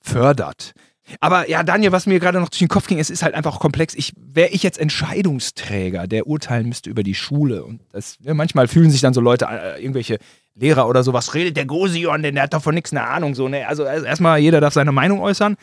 [0.00, 0.74] fördert.
[1.20, 3.58] Aber ja, Daniel, was mir gerade noch durch den Kopf ging, es ist halt einfach
[3.58, 3.94] komplex.
[3.94, 7.64] Ich, wäre ich jetzt Entscheidungsträger, der urteilen müsste über die Schule.
[7.64, 10.18] Und das, ja, manchmal fühlen sich dann so Leute, äh, irgendwelche
[10.54, 13.34] Lehrer oder so, was redet der Gosion, denn der hat doch von nichts eine Ahnung.
[13.34, 13.68] So, ne?
[13.68, 15.56] Also erstmal, jeder darf seine Meinung äußern.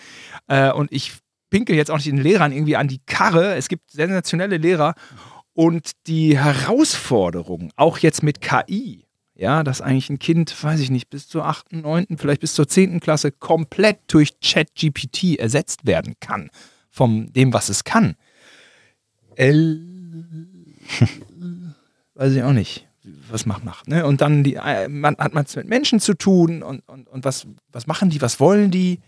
[0.47, 1.13] Äh, und ich
[1.49, 3.55] pinkel jetzt auch nicht den Lehrern irgendwie an die Karre.
[3.55, 4.93] Es gibt sensationelle Lehrer
[5.53, 11.09] und die Herausforderung, auch jetzt mit KI, ja, dass eigentlich ein Kind, weiß ich nicht,
[11.09, 12.99] bis zur 8., 9., vielleicht bis zur 10.
[12.99, 16.49] Klasse komplett durch ChatGPT ersetzt werden kann,
[16.89, 18.15] von dem, was es kann.
[19.35, 19.81] L
[22.15, 22.87] weiß ich auch nicht,
[23.29, 23.87] was macht macht.
[23.87, 24.05] Ne?
[24.05, 27.25] Und dann die, äh, man, hat man es mit Menschen zu tun und, und, und
[27.25, 28.99] was, was machen die, was wollen die.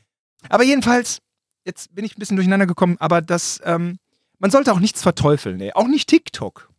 [0.49, 1.19] Aber jedenfalls,
[1.65, 3.99] jetzt bin ich ein bisschen durcheinander gekommen, aber das, ähm,
[4.43, 5.71] man sollte auch nichts verteufeln, ey.
[5.71, 6.69] auch nicht TikTok.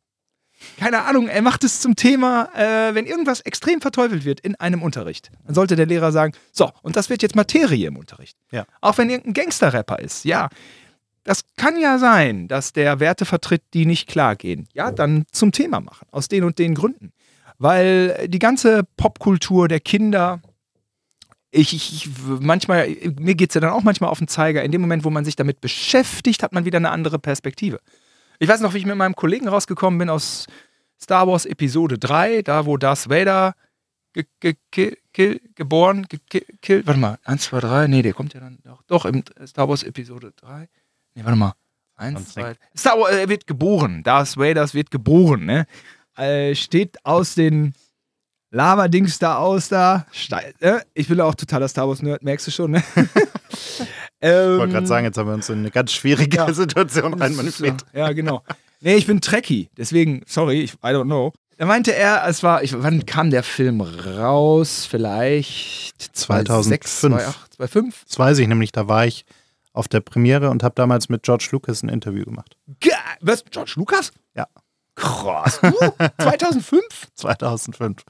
[0.78, 4.82] Keine Ahnung, er macht es zum Thema, äh, wenn irgendwas extrem verteufelt wird in einem
[4.82, 8.36] Unterricht, dann sollte der Lehrer sagen, so, und das wird jetzt Materie im Unterricht.
[8.50, 8.66] Ja.
[8.82, 10.50] Auch wenn irgendein Gangster-Rapper ist, ja.
[11.22, 14.68] Das kann ja sein, dass der Werte vertritt, die nicht klar gehen.
[14.74, 17.14] Ja, dann zum Thema machen, aus den und den Gründen.
[17.56, 20.42] Weil die ganze Popkultur der Kinder,
[21.54, 22.08] ich, ich,
[22.40, 22.88] manchmal,
[23.18, 24.64] mir geht es ja dann auch manchmal auf den Zeiger.
[24.64, 27.80] In dem Moment, wo man sich damit beschäftigt, hat man wieder eine andere Perspektive.
[28.40, 30.46] Ich weiß noch, wie ich mit meinem Kollegen rausgekommen bin aus
[31.00, 33.54] Star Wars Episode 3, da wo Darth Vader
[34.12, 36.86] ge, ge, ge, geboren, gekillt.
[36.86, 39.84] Warte mal, 1, 2, 3, nee, der kommt ja dann doch, doch im Star Wars
[39.84, 40.68] Episode 3.
[41.14, 41.54] Nee, warte mal.
[41.96, 44.02] 1, 2, Star Wars, er wird geboren.
[44.02, 45.66] Darth Vader wird geboren, ne?
[46.16, 47.74] Äh, steht aus den
[48.54, 50.06] Lava-Dings da aus da.
[50.60, 50.80] Äh?
[50.94, 52.84] Ich bin auch totaler Star Wars-Nerd, merkst du schon, ne?
[54.20, 57.14] ähm, ich wollte gerade sagen, jetzt haben wir uns in eine ganz schwierige ja, Situation
[57.14, 57.84] reinmanövriert.
[57.92, 58.42] Ja, genau.
[58.80, 61.32] Nee, ich bin Trekkie, deswegen, sorry, ich, I don't know.
[61.56, 64.86] Da meinte er, es war, ich, wann kam der Film raus?
[64.88, 68.04] Vielleicht 2006, 2008, 2005?
[68.06, 69.24] Das weiß ich nämlich, da war ich
[69.72, 72.56] auf der Premiere und habe damals mit George Lucas ein Interview gemacht.
[72.80, 73.44] Ge was?
[73.50, 74.12] George Lucas?
[74.36, 74.46] Ja.
[74.94, 75.60] Krass.
[75.60, 75.72] Du?
[76.22, 76.82] 2005?
[77.14, 78.04] 2005.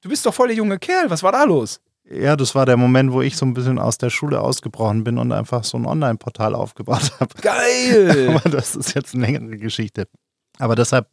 [0.00, 1.10] Du bist doch voll der junge Kerl.
[1.10, 1.80] Was war da los?
[2.10, 5.18] Ja, das war der Moment, wo ich so ein bisschen aus der Schule ausgebrochen bin
[5.18, 7.34] und einfach so ein Online-Portal aufgebaut habe.
[7.40, 8.28] Geil!
[8.42, 10.08] Aber das ist jetzt eine längere Geschichte.
[10.58, 11.06] Aber deshalb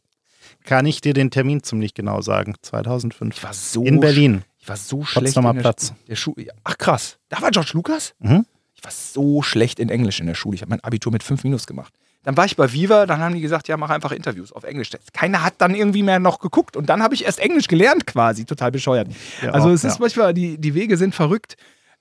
[0.64, 2.54] kann ich dir den Termin ziemlich genau sagen.
[2.62, 3.36] 2005.
[3.36, 4.42] Ich war so In Berlin.
[4.58, 5.94] Ich war so schlecht Potsdamer in Platz.
[6.06, 6.48] der Schule.
[6.64, 7.18] Ach krass.
[7.30, 8.14] Da war George Lucas?
[8.18, 8.44] Mhm.
[8.74, 10.56] Ich war so schlecht in Englisch in der Schule.
[10.56, 11.94] Ich habe mein Abitur mit 5 Minus gemacht.
[12.22, 14.90] Dann war ich bei Viva, dann haben die gesagt, ja, mach einfach Interviews auf Englisch.
[15.14, 16.76] Keiner hat dann irgendwie mehr noch geguckt.
[16.76, 18.44] Und dann habe ich erst Englisch gelernt quasi.
[18.44, 19.08] Total bescheuert.
[19.42, 20.00] Ja, also es ist ja.
[20.00, 21.56] manchmal, die, die Wege sind verrückt.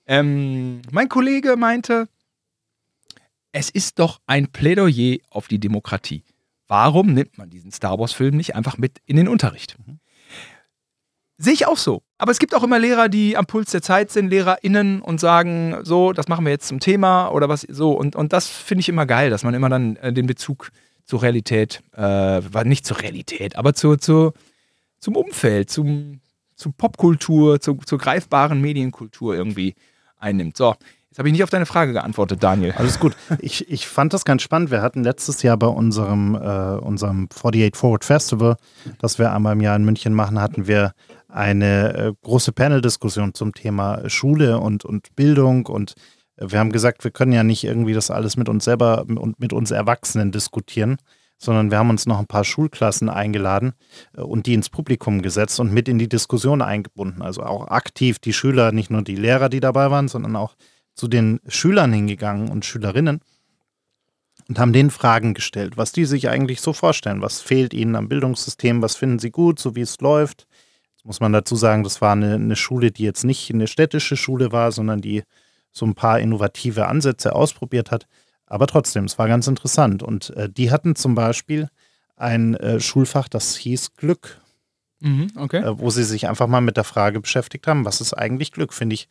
[0.05, 2.09] Ähm, mein Kollege meinte,
[3.51, 6.23] es ist doch ein Plädoyer auf die Demokratie.
[6.67, 9.77] Warum nimmt man diesen Star Wars-Film nicht einfach mit in den Unterricht?
[11.37, 12.03] Sehe ich auch so.
[12.21, 15.77] Aber es gibt auch immer Lehrer, die am Puls der Zeit sind, LehrerInnen und sagen,
[15.83, 17.93] so, das machen wir jetzt zum Thema oder was so.
[17.93, 20.71] Und, und das finde ich immer geil, dass man immer dann äh, den Bezug
[21.05, 24.33] zur Realität, äh, nicht zur Realität, aber zu, zu,
[24.99, 26.19] zum Umfeld, zum,
[26.55, 29.75] zu Popkultur, zu, zur greifbaren Medienkultur irgendwie
[30.17, 30.57] einnimmt.
[30.57, 30.75] So,
[31.09, 32.73] jetzt habe ich nicht auf deine Frage geantwortet, Daniel.
[32.73, 33.15] Alles gut.
[33.39, 34.71] Ich, ich fand das ganz spannend.
[34.71, 38.57] Wir hatten letztes Jahr bei unserem, äh, unserem 48 Forward Festival,
[38.99, 40.91] das wir einmal im Jahr in München machen, hatten wir
[41.29, 45.95] eine äh, große Panel-Diskussion zum Thema Schule und, und Bildung und
[46.41, 49.51] wir haben gesagt, wir können ja nicht irgendwie das alles mit uns selber und mit
[49.51, 50.97] uns Erwachsenen diskutieren,
[51.37, 53.73] sondern wir haben uns noch ein paar Schulklassen eingeladen
[54.15, 57.21] äh, und die ins Publikum gesetzt und mit in die Diskussion eingebunden.
[57.21, 60.55] Also auch aktiv die Schüler, nicht nur die Lehrer, die dabei waren, sondern auch
[60.95, 63.21] zu den Schülern hingegangen und Schülerinnen
[64.47, 67.21] und haben denen Fragen gestellt, was die sich eigentlich so vorstellen.
[67.21, 68.81] Was fehlt ihnen am Bildungssystem?
[68.81, 70.47] Was finden sie gut, so wie es läuft?
[71.09, 74.51] Muss man dazu sagen, das war eine, eine Schule, die jetzt nicht eine städtische Schule
[74.51, 75.23] war, sondern die
[75.71, 78.05] so ein paar innovative Ansätze ausprobiert hat.
[78.45, 80.03] Aber trotzdem, es war ganz interessant.
[80.03, 81.67] Und äh, die hatten zum Beispiel
[82.15, 84.39] ein äh, Schulfach, das hieß Glück,
[84.99, 85.63] Mhm, okay.
[85.63, 88.71] äh, wo sie sich einfach mal mit der Frage beschäftigt haben, was ist eigentlich Glück?
[88.71, 89.07] Finde ich,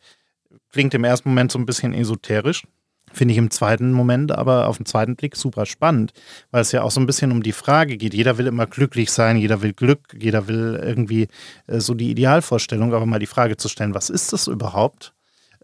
[0.71, 2.63] klingt im ersten Moment so ein bisschen esoterisch.
[3.13, 6.13] Finde ich im zweiten Moment, aber auf den zweiten Blick super spannend,
[6.51, 8.13] weil es ja auch so ein bisschen um die Frage geht.
[8.13, 11.27] Jeder will immer glücklich sein, jeder will Glück, jeder will irgendwie
[11.67, 15.13] äh, so die Idealvorstellung, aber mal die Frage zu stellen, was ist das überhaupt?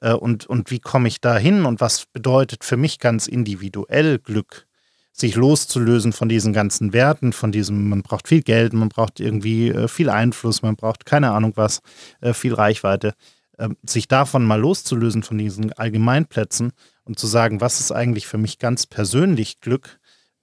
[0.02, 4.20] Äh, und, und wie komme ich da hin und was bedeutet für mich ganz individuell
[4.20, 4.66] Glück?
[5.12, 9.70] Sich loszulösen von diesen ganzen Werten, von diesem, man braucht viel Geld, man braucht irgendwie
[9.70, 11.82] äh, viel Einfluss, man braucht keine Ahnung was,
[12.22, 13.14] äh, viel Reichweite.
[13.58, 16.74] Ähm, sich davon mal loszulösen, von diesen Allgemeinplätzen
[17.06, 20.00] und zu sagen, was ist eigentlich für mich ganz persönlich Glück,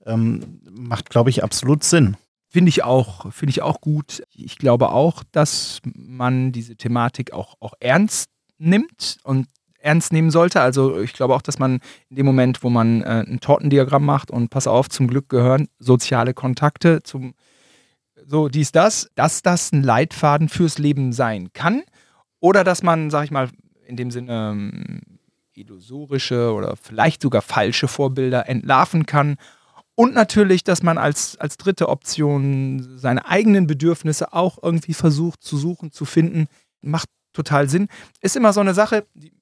[0.07, 2.17] ähm, macht, glaube ich, absolut Sinn.
[2.49, 4.23] Finde ich auch, finde ich auch gut.
[4.35, 9.49] Ich glaube auch, dass man diese Thematik auch, auch ernst nimmt und
[9.79, 10.61] ernst nehmen sollte.
[10.61, 14.31] Also ich glaube auch, dass man in dem Moment, wo man äh, ein Tortendiagramm macht
[14.31, 17.35] und pass auf, zum Glück gehören soziale Kontakte, zum
[18.27, 21.83] so dies, das, dass das ein Leitfaden fürs Leben sein kann.
[22.41, 23.49] Oder dass man, sag ich mal,
[23.87, 25.01] in dem Sinne ähm,
[25.55, 29.37] illusorische oder vielleicht sogar falsche Vorbilder entlarven kann.
[29.95, 35.59] Und natürlich, dass man als, als dritte Option seine eigenen Bedürfnisse auch irgendwie versucht zu
[35.59, 36.47] suchen, zu finden,
[36.81, 37.89] macht total Sinn.
[38.21, 39.33] Ist immer so eine Sache, die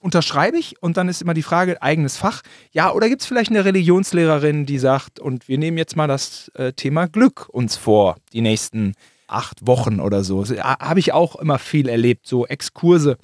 [0.00, 2.42] unterschreibe ich und dann ist immer die Frage, eigenes Fach.
[2.72, 6.50] Ja, oder gibt es vielleicht eine Religionslehrerin, die sagt, und wir nehmen jetzt mal das
[6.54, 8.94] äh, Thema Glück uns vor, die nächsten
[9.26, 10.44] acht Wochen oder so.
[10.44, 13.18] so Habe ich auch immer viel erlebt, so Exkurse.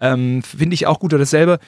[0.00, 1.12] Ähm, Finde ich auch gut.
[1.12, 1.58] Oder dasselbe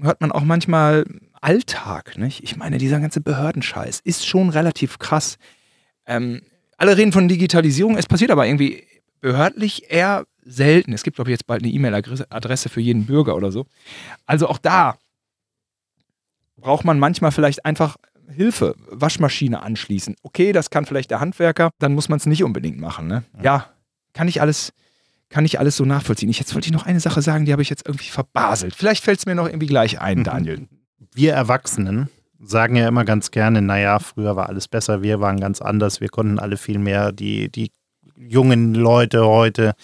[0.00, 1.04] hört man auch manchmal
[1.40, 2.18] Alltag.
[2.18, 2.42] Nicht?
[2.42, 5.38] Ich meine, dieser ganze Behördenscheiß ist schon relativ krass.
[6.06, 6.42] Ähm,
[6.76, 8.84] alle reden von Digitalisierung, es passiert aber irgendwie
[9.20, 10.92] behördlich eher selten.
[10.92, 13.66] Es gibt, glaube ich, jetzt bald eine E-Mail-Adresse für jeden Bürger oder so.
[14.26, 14.96] Also auch da
[16.56, 17.96] braucht man manchmal vielleicht einfach
[18.28, 20.16] Hilfe, Waschmaschine anschließen.
[20.22, 23.06] Okay, das kann vielleicht der Handwerker, dann muss man es nicht unbedingt machen.
[23.06, 23.22] Ne?
[23.42, 23.70] Ja,
[24.12, 24.72] kann ich alles,
[25.28, 26.28] kann ich alles so nachvollziehen.
[26.28, 28.74] Ich, jetzt wollte ich noch eine Sache sagen, die habe ich jetzt irgendwie verbaselt.
[28.74, 30.68] Vielleicht fällt es mir noch irgendwie gleich ein, Daniel.
[31.14, 32.08] Wir Erwachsenen
[32.38, 36.08] sagen ja immer ganz gerne, naja, früher war alles besser, wir waren ganz anders, wir
[36.08, 37.12] konnten alle viel mehr.
[37.12, 37.72] Die, die
[38.16, 39.74] jungen Leute heute,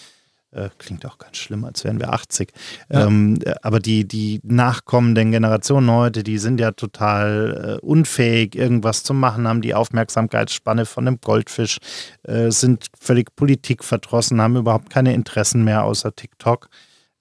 [0.53, 2.51] äh, klingt auch ganz schlimm, als wären wir 80.
[2.91, 3.07] Ja.
[3.07, 9.03] Ähm, äh, aber die, die nachkommenden Generationen heute, die sind ja total äh, unfähig, irgendwas
[9.03, 11.77] zu machen, haben die Aufmerksamkeitsspanne von einem Goldfisch,
[12.23, 16.69] äh, sind völlig politikverdrossen, haben überhaupt keine Interessen mehr außer TikTok.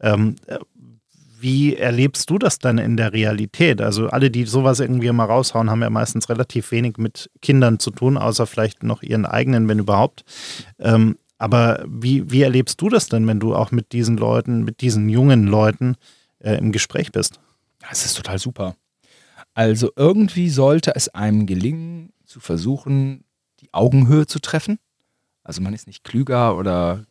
[0.00, 0.58] Ähm, äh,
[1.42, 3.80] wie erlebst du das dann in der Realität?
[3.80, 7.90] Also alle, die sowas irgendwie mal raushauen, haben ja meistens relativ wenig mit Kindern zu
[7.90, 10.22] tun, außer vielleicht noch ihren eigenen, wenn überhaupt.
[10.78, 14.80] Ähm, Aber wie, wie erlebst du das denn, wenn du auch mit diesen Leuten, mit
[14.80, 15.96] diesen jungen Leuten
[16.38, 17.40] äh, im Gespräch bist?
[17.90, 18.76] Das ist total super.
[19.52, 23.24] Also irgendwie sollte es einem gelingen, zu versuchen,
[23.58, 24.78] die Augenhöhe zu treffen.
[25.42, 27.06] Also man ist nicht klüger oder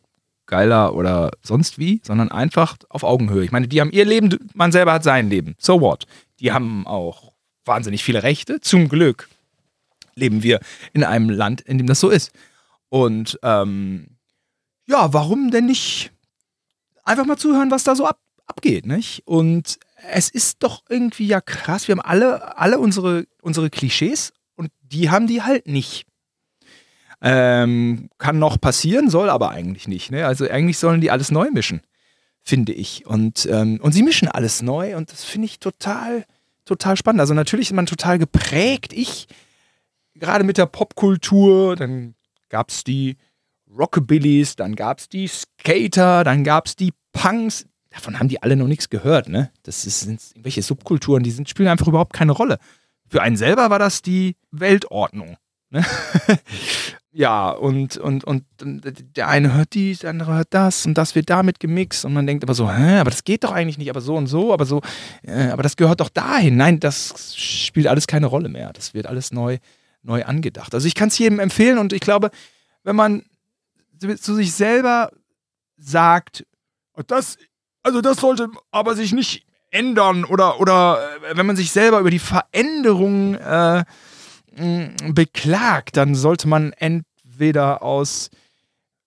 [0.46, 3.44] geiler oder sonst wie, sondern einfach auf Augenhöhe.
[3.44, 5.56] Ich meine, die haben ihr Leben, man selber hat sein Leben.
[5.58, 6.06] So what?
[6.40, 7.34] Die haben auch
[7.66, 8.62] wahnsinnig viele Rechte.
[8.62, 9.28] Zum Glück
[10.14, 10.60] leben wir
[10.94, 12.32] in einem Land, in dem das so ist.
[12.88, 14.11] Und ähm,
[14.86, 16.12] ja, warum denn nicht
[17.04, 19.22] einfach mal zuhören, was da so ab, abgeht, nicht?
[19.26, 19.78] Und
[20.10, 21.88] es ist doch irgendwie ja krass.
[21.88, 26.06] Wir haben alle, alle unsere, unsere Klischees und die haben die halt nicht.
[27.20, 30.10] Ähm, kann noch passieren, soll aber eigentlich nicht.
[30.10, 30.26] Ne?
[30.26, 31.82] Also eigentlich sollen die alles neu mischen,
[32.42, 33.06] finde ich.
[33.06, 36.24] Und, ähm, und sie mischen alles neu und das finde ich total,
[36.64, 37.20] total spannend.
[37.20, 38.92] Also natürlich ist man total geprägt.
[38.92, 39.28] Ich,
[40.14, 42.16] gerade mit der Popkultur, dann
[42.48, 43.16] gab es die
[43.76, 47.66] Rockabillys, dann gab es die Skater, dann gab es die Punks.
[47.90, 49.50] Davon haben die alle noch nichts gehört, ne?
[49.64, 52.58] Das sind irgendwelche Subkulturen, die sind, spielen einfach überhaupt keine Rolle.
[53.08, 55.36] Für einen selber war das die Weltordnung.
[55.68, 55.84] Ne?
[57.12, 61.28] ja, und, und, und der eine hört dies, der andere hört das und das wird
[61.28, 64.00] damit gemixt und man denkt aber so, hä, aber das geht doch eigentlich nicht, aber
[64.00, 64.80] so und so, aber so,
[65.22, 66.56] äh, aber das gehört doch dahin.
[66.56, 68.72] Nein, das spielt alles keine Rolle mehr.
[68.72, 69.58] Das wird alles neu,
[70.02, 70.74] neu angedacht.
[70.74, 72.30] Also ich kann es jedem empfehlen und ich glaube,
[72.84, 73.22] wenn man
[74.18, 75.10] zu sich selber
[75.76, 76.46] sagt,
[77.06, 77.38] das,
[77.82, 80.98] also das sollte aber sich nicht ändern oder, oder
[81.30, 83.84] äh, wenn man sich selber über die Veränderung äh,
[85.08, 88.30] beklagt, dann sollte man entweder aus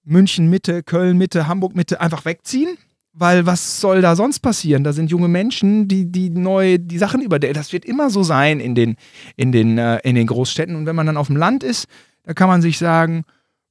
[0.04, 2.78] München Mitte, Köln Mitte, Hamburg Mitte einfach wegziehen.
[3.18, 4.84] Weil was soll da sonst passieren?
[4.84, 7.56] Da sind junge Menschen, die, die neu die Sachen überdenken.
[7.56, 8.98] Das wird immer so sein in den,
[9.38, 10.76] in, den, äh, in den Großstädten.
[10.76, 11.88] Und wenn man dann auf dem Land ist,
[12.24, 13.24] da kann man sich sagen,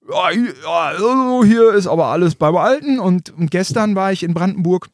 [0.09, 2.99] ja, hier, hier ist aber alles beim Alten.
[2.99, 4.89] Und, gestern war ich in Brandenburg.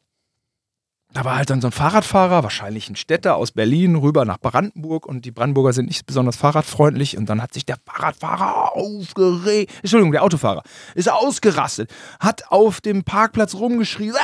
[1.13, 5.07] Da war halt dann so ein Fahrradfahrer, wahrscheinlich ein Städter aus Berlin, rüber nach Brandenburg.
[5.07, 7.17] Und die Brandenburger sind nicht besonders fahrradfreundlich.
[7.17, 9.73] Und dann hat sich der Fahrradfahrer aufgeregt.
[9.83, 10.63] Entschuldigung, der Autofahrer
[10.95, 14.15] ist ausgerastet, hat auf dem Parkplatz rumgeschrien.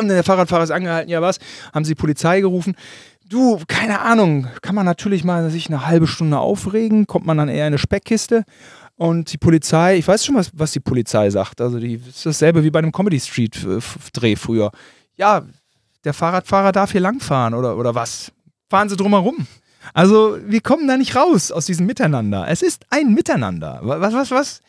[0.00, 1.10] Und der Fahrradfahrer ist angehalten.
[1.10, 1.38] Ja, was?
[1.72, 2.76] Haben sie Polizei gerufen?
[3.32, 7.48] Du, keine Ahnung, kann man natürlich mal sich eine halbe Stunde aufregen, kommt man dann
[7.48, 8.44] eher in eine Speckkiste.
[9.02, 11.60] Und die Polizei, ich weiß schon, was, was die Polizei sagt.
[11.60, 14.70] Also, die ist dasselbe wie bei einem Comedy Street-Dreh früher.
[15.16, 15.42] Ja,
[16.04, 18.30] der Fahrradfahrer darf hier langfahren oder, oder was?
[18.70, 19.48] Fahren Sie drumherum.
[19.92, 22.46] Also, wir kommen da nicht raus aus diesem Miteinander.
[22.46, 23.80] Es ist ein Miteinander.
[23.82, 24.60] Was, was, was?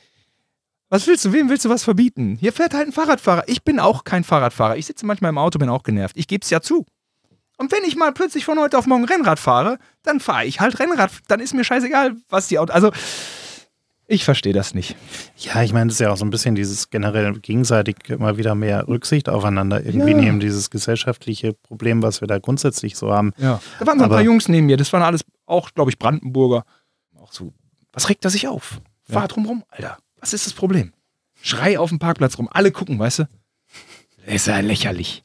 [0.89, 1.31] Was willst du?
[1.31, 2.35] Wem willst du was verbieten?
[2.39, 3.43] Hier fährt halt ein Fahrradfahrer.
[3.45, 4.77] Ich bin auch kein Fahrradfahrer.
[4.77, 6.17] Ich sitze manchmal im Auto, bin auch genervt.
[6.17, 6.87] Ich gebe es ja zu.
[7.57, 10.79] Und wenn ich mal plötzlich von heute auf morgen Rennrad fahre, dann fahre ich halt
[10.79, 11.11] Rennrad.
[11.27, 12.73] Dann ist mir scheißegal, was die Auto.
[12.73, 12.89] Also,
[14.13, 14.95] ich verstehe das nicht.
[15.37, 18.55] Ja, ich meine, das ist ja auch so ein bisschen dieses generell gegenseitig immer wieder
[18.55, 20.17] mehr Rücksicht aufeinander irgendwie ja.
[20.17, 23.33] nehmen, dieses gesellschaftliche Problem, was wir da grundsätzlich so haben.
[23.37, 23.61] Ja.
[23.79, 26.63] Da waren so ein paar Jungs neben mir, das waren alles auch, glaube ich, Brandenburger.
[27.19, 27.53] Auch so,
[27.91, 28.79] was regt er sich auf?
[29.07, 29.19] Ja.
[29.19, 29.97] Fahr drumrum, Alter.
[30.19, 30.93] Was ist das Problem?
[31.41, 33.29] Schrei auf dem Parkplatz rum, alle gucken, weißt du?
[34.25, 35.23] Das ist ja lächerlich.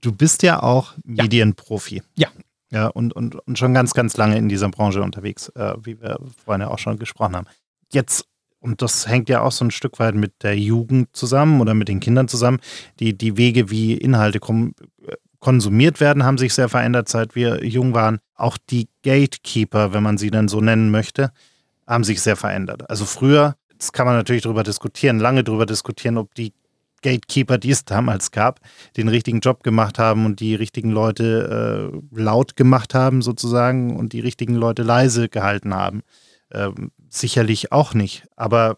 [0.00, 2.02] Du bist ja auch Medienprofi.
[2.16, 2.28] Ja.
[2.74, 6.18] Ja, und, und, und schon ganz, ganz lange in dieser Branche unterwegs, äh, wie wir
[6.44, 7.46] vorhin ja auch schon gesprochen haben.
[7.92, 8.26] Jetzt,
[8.58, 11.86] und das hängt ja auch so ein Stück weit mit der Jugend zusammen oder mit
[11.86, 12.58] den Kindern zusammen,
[12.98, 14.74] die, die Wege, wie Inhalte kom
[15.38, 18.18] konsumiert werden, haben sich sehr verändert, seit wir jung waren.
[18.34, 21.30] Auch die Gatekeeper, wenn man sie dann so nennen möchte,
[21.86, 22.88] haben sich sehr verändert.
[22.90, 26.54] Also früher, das kann man natürlich darüber diskutieren, lange darüber diskutieren, ob die
[27.04, 28.60] Gatekeeper, die es damals gab,
[28.96, 34.12] den richtigen Job gemacht haben und die richtigen Leute äh, laut gemacht haben sozusagen und
[34.12, 36.00] die richtigen Leute leise gehalten haben.
[36.50, 38.26] Ähm, sicherlich auch nicht.
[38.36, 38.76] Aber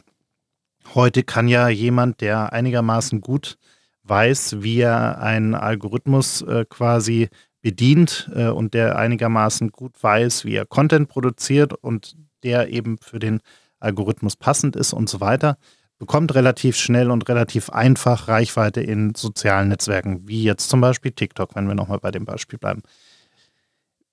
[0.94, 3.58] heute kann ja jemand, der einigermaßen gut
[4.02, 7.28] weiß, wie er einen Algorithmus äh, quasi
[7.62, 13.18] bedient äh, und der einigermaßen gut weiß, wie er Content produziert und der eben für
[13.18, 13.40] den
[13.78, 15.58] Algorithmus passend ist und so weiter,
[15.98, 21.54] bekommt relativ schnell und relativ einfach Reichweite in sozialen Netzwerken, wie jetzt zum Beispiel TikTok,
[21.54, 22.82] wenn wir nochmal bei dem Beispiel bleiben.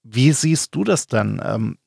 [0.03, 1.41] Wie siehst du das dann?
[1.43, 1.77] Ähm,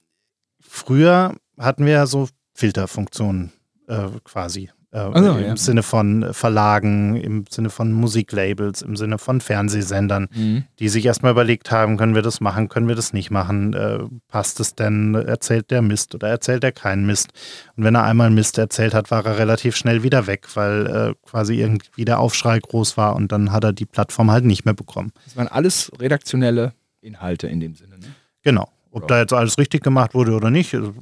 [0.60, 3.52] früher hatten wir ja so Filterfunktionen
[3.88, 4.70] äh, quasi.
[4.92, 5.56] Äh, also, Im ja.
[5.56, 10.64] Sinne von Verlagen, im Sinne von Musiklabels, im Sinne von Fernsehsendern, mhm.
[10.78, 13.98] die sich erstmal überlegt haben, können wir das machen, können wir das nicht machen, äh,
[14.28, 17.30] passt es denn, erzählt der Mist oder erzählt er keinen Mist.
[17.76, 21.14] Und wenn er einmal Mist erzählt hat, war er relativ schnell wieder weg, weil äh,
[21.28, 24.74] quasi irgendwie der Aufschrei groß war und dann hat er die Plattform halt nicht mehr
[24.74, 25.12] bekommen.
[25.24, 27.98] Das waren alles redaktionelle Inhalte in dem Sinne.
[27.98, 28.06] Ne?
[28.42, 28.70] Genau.
[28.92, 30.94] Ob da jetzt alles richtig gemacht wurde oder nicht, also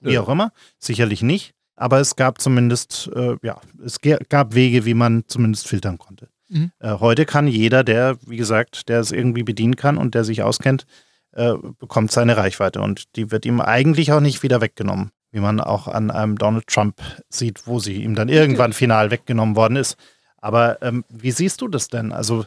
[0.00, 1.52] wie auch immer, sicherlich nicht.
[1.78, 6.28] Aber es gab zumindest, äh, ja, es gab Wege, wie man zumindest filtern konnte.
[6.48, 6.72] Mhm.
[6.80, 10.42] Äh, heute kann jeder, der, wie gesagt, der es irgendwie bedienen kann und der sich
[10.42, 10.86] auskennt,
[11.32, 15.60] äh, bekommt seine Reichweite und die wird ihm eigentlich auch nicht wieder weggenommen, wie man
[15.60, 19.96] auch an einem Donald Trump sieht, wo sie ihm dann irgendwann final weggenommen worden ist.
[20.40, 22.12] Aber ähm, wie siehst du das denn?
[22.12, 22.44] Also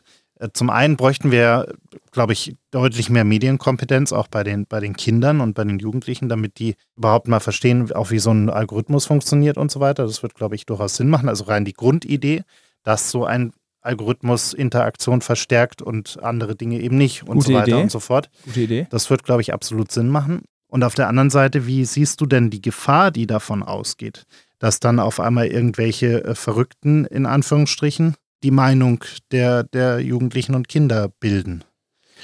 [0.54, 1.74] zum einen bräuchten wir,
[2.12, 6.30] glaube ich, deutlich mehr Medienkompetenz auch bei den, bei den Kindern und bei den Jugendlichen,
[6.30, 10.04] damit die überhaupt mal verstehen, auch wie so ein Algorithmus funktioniert und so weiter.
[10.04, 11.30] Das wird, glaube ich, durchaus Sinn machen.
[11.30, 12.44] Also rein die Grundidee,
[12.84, 17.68] dass so ein Algorithmus Interaktion verstärkt und andere Dinge eben nicht und Gute so weiter
[17.68, 17.82] Idee.
[17.82, 18.30] und so fort.
[18.46, 18.88] Gute Idee.
[18.89, 20.44] Das wird, glaube ich, absolut Sinn machen.
[20.68, 24.26] Und auf der anderen Seite, wie siehst du denn die Gefahr, die davon ausgeht,
[24.60, 30.68] dass dann auf einmal irgendwelche äh, Verrückten in Anführungsstrichen die Meinung der, der Jugendlichen und
[30.68, 31.64] Kinder bilden?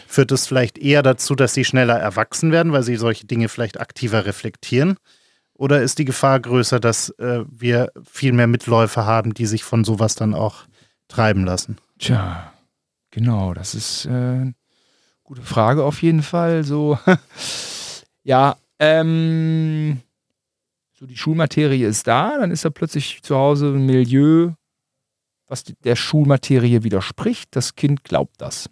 [0.07, 3.79] Führt es vielleicht eher dazu, dass sie schneller erwachsen werden, weil sie solche Dinge vielleicht
[3.79, 4.97] aktiver reflektieren?
[5.53, 9.83] Oder ist die Gefahr größer, dass äh, wir viel mehr Mitläufer haben, die sich von
[9.83, 10.65] sowas dann auch
[11.07, 11.77] treiben lassen?
[11.97, 12.53] Tja,
[13.09, 14.53] genau, das ist äh, eine
[15.23, 16.63] gute Frage auf jeden Fall.
[16.63, 16.99] So,
[18.23, 20.01] ja, ähm,
[20.93, 24.51] so die Schulmaterie ist da, dann ist da plötzlich zu Hause ein Milieu,
[25.47, 27.55] was der Schulmaterie widerspricht.
[27.55, 28.69] Das Kind glaubt das.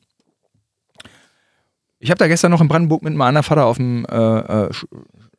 [2.00, 4.70] Ich habe da gestern noch in Brandenburg mit meinem anderen Vater auf dem äh, äh,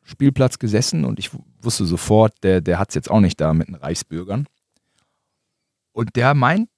[0.03, 1.29] Spielplatz gesessen und ich
[1.61, 4.47] wusste sofort, der, der hat es jetzt auch nicht da mit den Reichsbürgern.
[5.91, 6.69] Und der meint,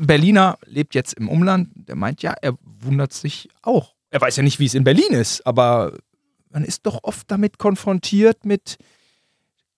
[0.00, 3.94] Berliner lebt jetzt im Umland, der meint ja, er wundert sich auch.
[4.10, 5.98] Er weiß ja nicht, wie es in Berlin ist, aber
[6.50, 8.76] man ist doch oft damit konfrontiert mit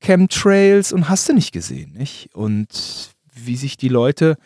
[0.00, 2.34] Chemtrails und hast du nicht gesehen, nicht?
[2.34, 4.36] Und wie sich die Leute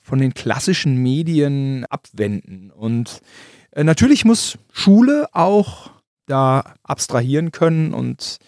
[0.00, 2.70] von den klassischen Medien abwenden.
[2.70, 3.20] Und
[3.72, 5.90] äh, natürlich muss Schule auch
[6.26, 8.38] da abstrahieren können und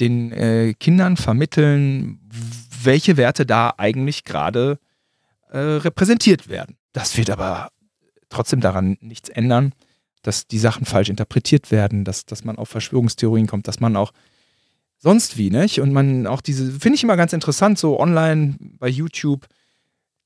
[0.00, 2.20] den äh, Kindern vermitteln,
[2.82, 4.78] welche Werte da eigentlich gerade
[5.50, 6.76] äh, repräsentiert werden.
[6.92, 7.70] Das wird aber
[8.28, 9.72] trotzdem daran nichts ändern,
[10.22, 14.12] dass die Sachen falsch interpretiert werden, dass, dass man auf Verschwörungstheorien kommt, dass man auch
[14.98, 15.80] sonst wie, nicht?
[15.80, 19.46] Und man auch diese, finde ich immer ganz interessant, so online bei YouTube,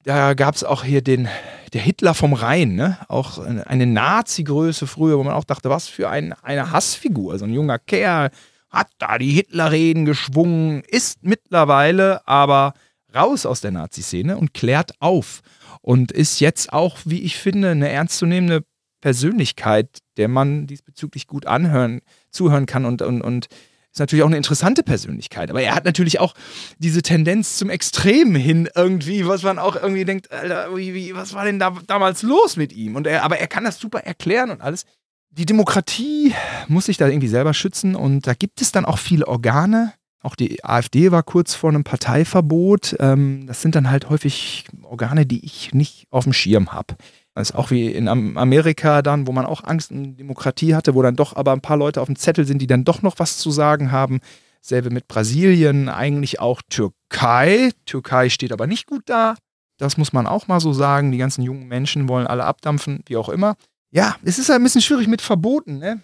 [0.05, 1.29] da gab es auch hier den,
[1.73, 2.99] der Hitler vom Rhein, ne?
[3.09, 7.39] Auch eine Nazi-Größe früher, wo man auch dachte, was für ein, eine Hassfigur.
[7.39, 8.31] So ein junger Kerl
[8.69, 12.75] hat da die Hitlerreden geschwungen, ist mittlerweile aber
[13.15, 15.43] raus aus der Nazi-Szene und klärt auf.
[15.83, 18.65] Und ist jetzt auch, wie ich finde, eine ernstzunehmende
[19.01, 22.01] Persönlichkeit, der man diesbezüglich gut anhören,
[22.31, 23.49] zuhören kann und, und, und
[23.93, 26.35] ist natürlich auch eine interessante Persönlichkeit, aber er hat natürlich auch
[26.79, 31.35] diese Tendenz zum Extremen hin irgendwie, was man auch irgendwie denkt, Alter, wie, wie, was
[31.35, 32.97] war denn da damals los mit ihm?
[32.97, 34.87] Und er, aber er kann das super erklären und alles.
[35.31, 36.35] Die Demokratie
[36.69, 39.93] muss sich da irgendwie selber schützen und da gibt es dann auch viele Organe.
[40.23, 42.97] Auch die AfD war kurz vor einem Parteiverbot.
[42.99, 46.95] Ähm, das sind dann halt häufig Organe, die ich nicht auf dem Schirm habe.
[47.35, 51.03] Das ist auch wie in Amerika dann, wo man auch Angst um Demokratie hatte, wo
[51.03, 53.39] dann doch aber ein paar Leute auf dem Zettel sind, die dann doch noch was
[53.39, 54.21] zu sagen haben.
[54.61, 57.71] Selbe mit Brasilien, eigentlich auch Türkei.
[57.87, 59.35] Türkei steht aber nicht gut da.
[59.79, 61.11] Das muss man auch mal so sagen.
[61.11, 63.57] Die ganzen jungen Menschen wollen alle abdampfen, wie auch immer.
[63.91, 66.03] Ja, es ist halt ein bisschen schwierig mit Verboten, ne?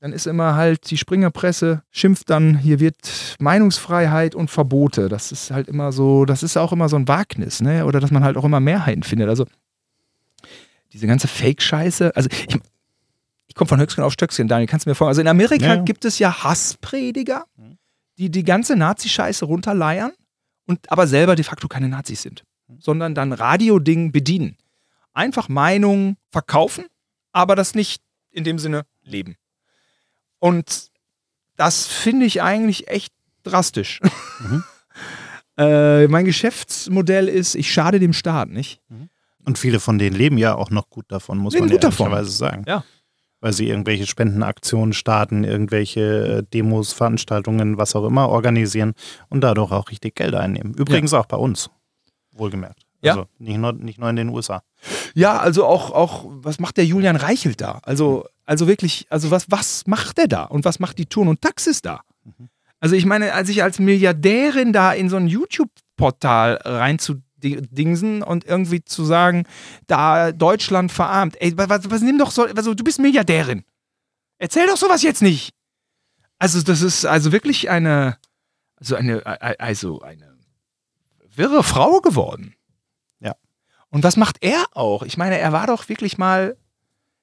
[0.00, 5.08] Dann ist immer halt die Springerpresse schimpft dann, hier wird Meinungsfreiheit und Verbote.
[5.08, 7.86] Das ist halt immer so, das ist auch immer so ein Wagnis, ne?
[7.86, 9.28] Oder dass man halt auch immer Mehrheiten findet.
[9.28, 9.46] Also
[10.96, 12.16] diese ganze Fake-Scheiße.
[12.16, 12.56] Also ich,
[13.46, 15.10] ich komme von Höchstgen auf Stöckchen, Daniel, kannst du mir folgen?
[15.10, 15.82] Also in Amerika ja, ja.
[15.82, 17.44] gibt es ja Hassprediger,
[18.18, 20.12] die die ganze Nazi-Scheiße runterleiern
[20.66, 22.44] und aber selber de facto keine Nazis sind,
[22.78, 24.56] sondern dann Radio-Ding bedienen.
[25.12, 26.86] Einfach Meinungen verkaufen,
[27.32, 29.36] aber das nicht in dem Sinne leben.
[30.38, 30.90] Und
[31.56, 34.00] das finde ich eigentlich echt drastisch.
[34.40, 34.64] Mhm.
[35.58, 38.80] äh, mein Geschäftsmodell ist, ich schade dem Staat, nicht?
[38.88, 39.10] Mhm.
[39.46, 42.30] Und viele von denen leben ja auch noch gut davon, muss leben man ja ehrlicherweise
[42.30, 42.64] sagen.
[42.66, 42.84] Ja.
[43.40, 48.94] Weil sie irgendwelche Spendenaktionen starten, irgendwelche äh, Demos, Veranstaltungen, was auch immer organisieren
[49.28, 50.74] und dadurch auch richtig Geld einnehmen.
[50.74, 51.20] Übrigens ja.
[51.20, 51.70] auch bei uns,
[52.32, 52.82] wohlgemerkt.
[53.02, 53.12] Ja.
[53.12, 54.62] Also nicht nur, nicht nur in den USA.
[55.14, 57.80] Ja, also auch, auch, was macht der Julian Reichelt da?
[57.84, 60.44] Also, also wirklich, also was, was macht der da?
[60.44, 62.00] Und was macht die Turn und Taxis da?
[62.24, 62.48] Mhm.
[62.80, 67.16] Also ich meine, als ich als Milliardärin da in so ein YouTube-Portal reinzu
[67.54, 69.46] Dingsen und irgendwie zu sagen,
[69.86, 71.40] da Deutschland verarmt.
[71.40, 73.64] Ey, was, was nimm doch so, also du bist Milliardärin.
[74.38, 75.54] Erzähl doch sowas jetzt nicht.
[76.38, 78.18] Also, das ist also wirklich eine,
[78.76, 79.24] also eine,
[79.58, 80.36] also eine
[81.34, 82.54] wirre Frau geworden.
[83.20, 83.34] Ja.
[83.88, 85.02] Und was macht er auch?
[85.02, 86.56] Ich meine, er war doch wirklich mal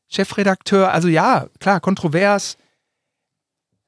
[0.07, 2.57] Chefredakteur, also ja, klar, kontrovers,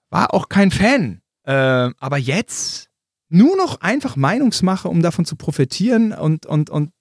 [0.09, 2.89] war auch kein Fan Äh, aber jetzt
[3.29, 6.91] nur noch einfach Meinungsmache, um davon zu profitieren und, und, und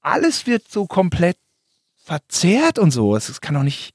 [0.00, 1.38] alles wird so komplett
[1.96, 3.16] verzerrt und so.
[3.16, 3.94] Es kann doch nicht.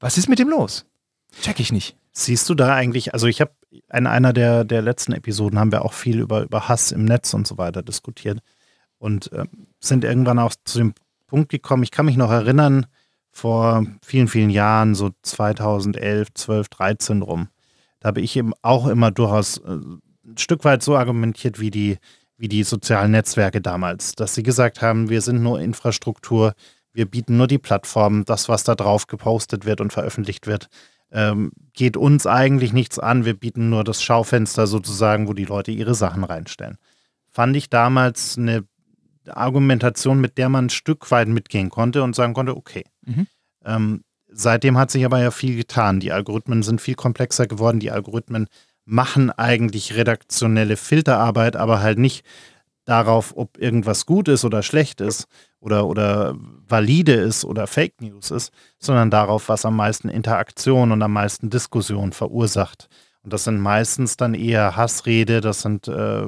[0.00, 0.84] Was ist mit dem los?
[1.42, 1.96] Check ich nicht.
[2.12, 3.52] Siehst du da eigentlich, also ich habe
[3.92, 7.34] in einer der, der letzten Episoden haben wir auch viel über, über Hass im Netz
[7.34, 8.40] und so weiter diskutiert
[8.98, 9.44] und äh,
[9.80, 10.94] sind irgendwann auch zu dem
[11.26, 12.86] Punkt gekommen, ich kann mich noch erinnern,
[13.32, 17.48] vor vielen, vielen Jahren, so 2011, 12, 13 rum,
[18.00, 19.78] da habe ich eben auch immer durchaus äh,
[20.26, 21.98] ein Stück weit so argumentiert wie die,
[22.36, 26.54] wie die sozialen Netzwerke damals, dass sie gesagt haben, wir sind nur Infrastruktur,
[26.92, 30.68] wir bieten nur die Plattform, das, was da drauf gepostet wird und veröffentlicht wird,
[31.12, 33.24] ähm, geht uns eigentlich nichts an.
[33.24, 36.78] Wir bieten nur das Schaufenster sozusagen, wo die Leute ihre Sachen reinstellen.
[37.30, 38.64] Fand ich damals eine
[39.28, 42.84] Argumentation, mit der man ein Stück weit mitgehen konnte und sagen konnte, okay.
[43.04, 43.26] Mhm.
[43.64, 46.00] Ähm, seitdem hat sich aber ja viel getan.
[46.00, 47.80] Die Algorithmen sind viel komplexer geworden.
[47.80, 48.46] Die Algorithmen
[48.86, 52.24] machen eigentlich redaktionelle Filterarbeit, aber halt nicht
[52.86, 55.26] darauf, ob irgendwas gut ist oder schlecht ist
[55.60, 56.36] oder, oder
[56.68, 61.50] valide ist oder Fake News ist, sondern darauf, was am meisten Interaktion und am meisten
[61.50, 62.88] Diskussion verursacht.
[63.22, 66.26] Und das sind meistens dann eher Hassrede, das sind äh,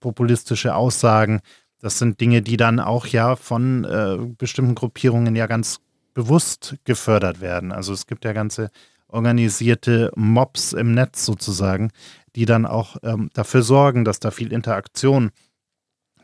[0.00, 1.40] populistische Aussagen,
[1.80, 5.80] das sind Dinge, die dann auch ja von äh, bestimmten Gruppierungen ja ganz
[6.14, 7.70] bewusst gefördert werden.
[7.70, 8.70] Also es gibt ja ganze
[9.08, 11.90] organisierte Mobs im Netz sozusagen,
[12.36, 15.30] die dann auch ähm, dafür sorgen, dass da viel Interaktion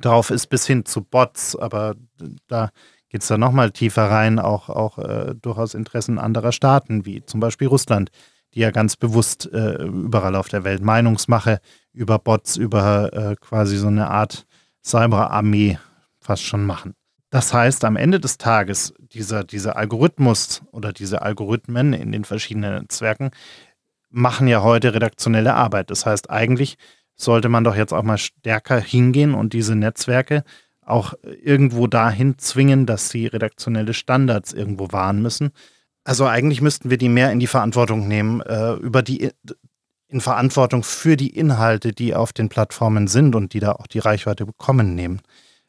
[0.01, 1.57] drauf ist, bis hin zu Bots.
[1.57, 1.95] Aber
[2.47, 2.71] da
[3.09, 7.41] geht es dann nochmal tiefer rein, auch, auch äh, durchaus Interessen anderer Staaten, wie zum
[7.41, 8.11] Beispiel Russland,
[8.55, 11.61] die ja ganz bewusst äh, überall auf der Welt Meinungsmache
[11.93, 14.47] über Bots, über äh, quasi so eine Art
[14.85, 15.79] Cyberarmee
[16.21, 16.95] fast schon machen.
[17.35, 22.83] Das heißt, am Ende des Tages, dieser, dieser Algorithmus oder diese Algorithmen in den verschiedenen
[22.83, 23.33] Netzwerken
[24.09, 25.91] machen ja heute redaktionelle Arbeit.
[25.91, 26.79] Das heißt, eigentlich
[27.17, 30.45] sollte man doch jetzt auch mal stärker hingehen und diese Netzwerke
[30.81, 35.51] auch irgendwo dahin zwingen, dass sie redaktionelle Standards irgendwo wahren müssen.
[36.05, 39.33] Also eigentlich müssten wir die mehr in die Verantwortung nehmen, äh, über die
[40.07, 43.99] in Verantwortung für die Inhalte, die auf den Plattformen sind und die da auch die
[43.99, 45.21] Reichweite bekommen, nehmen.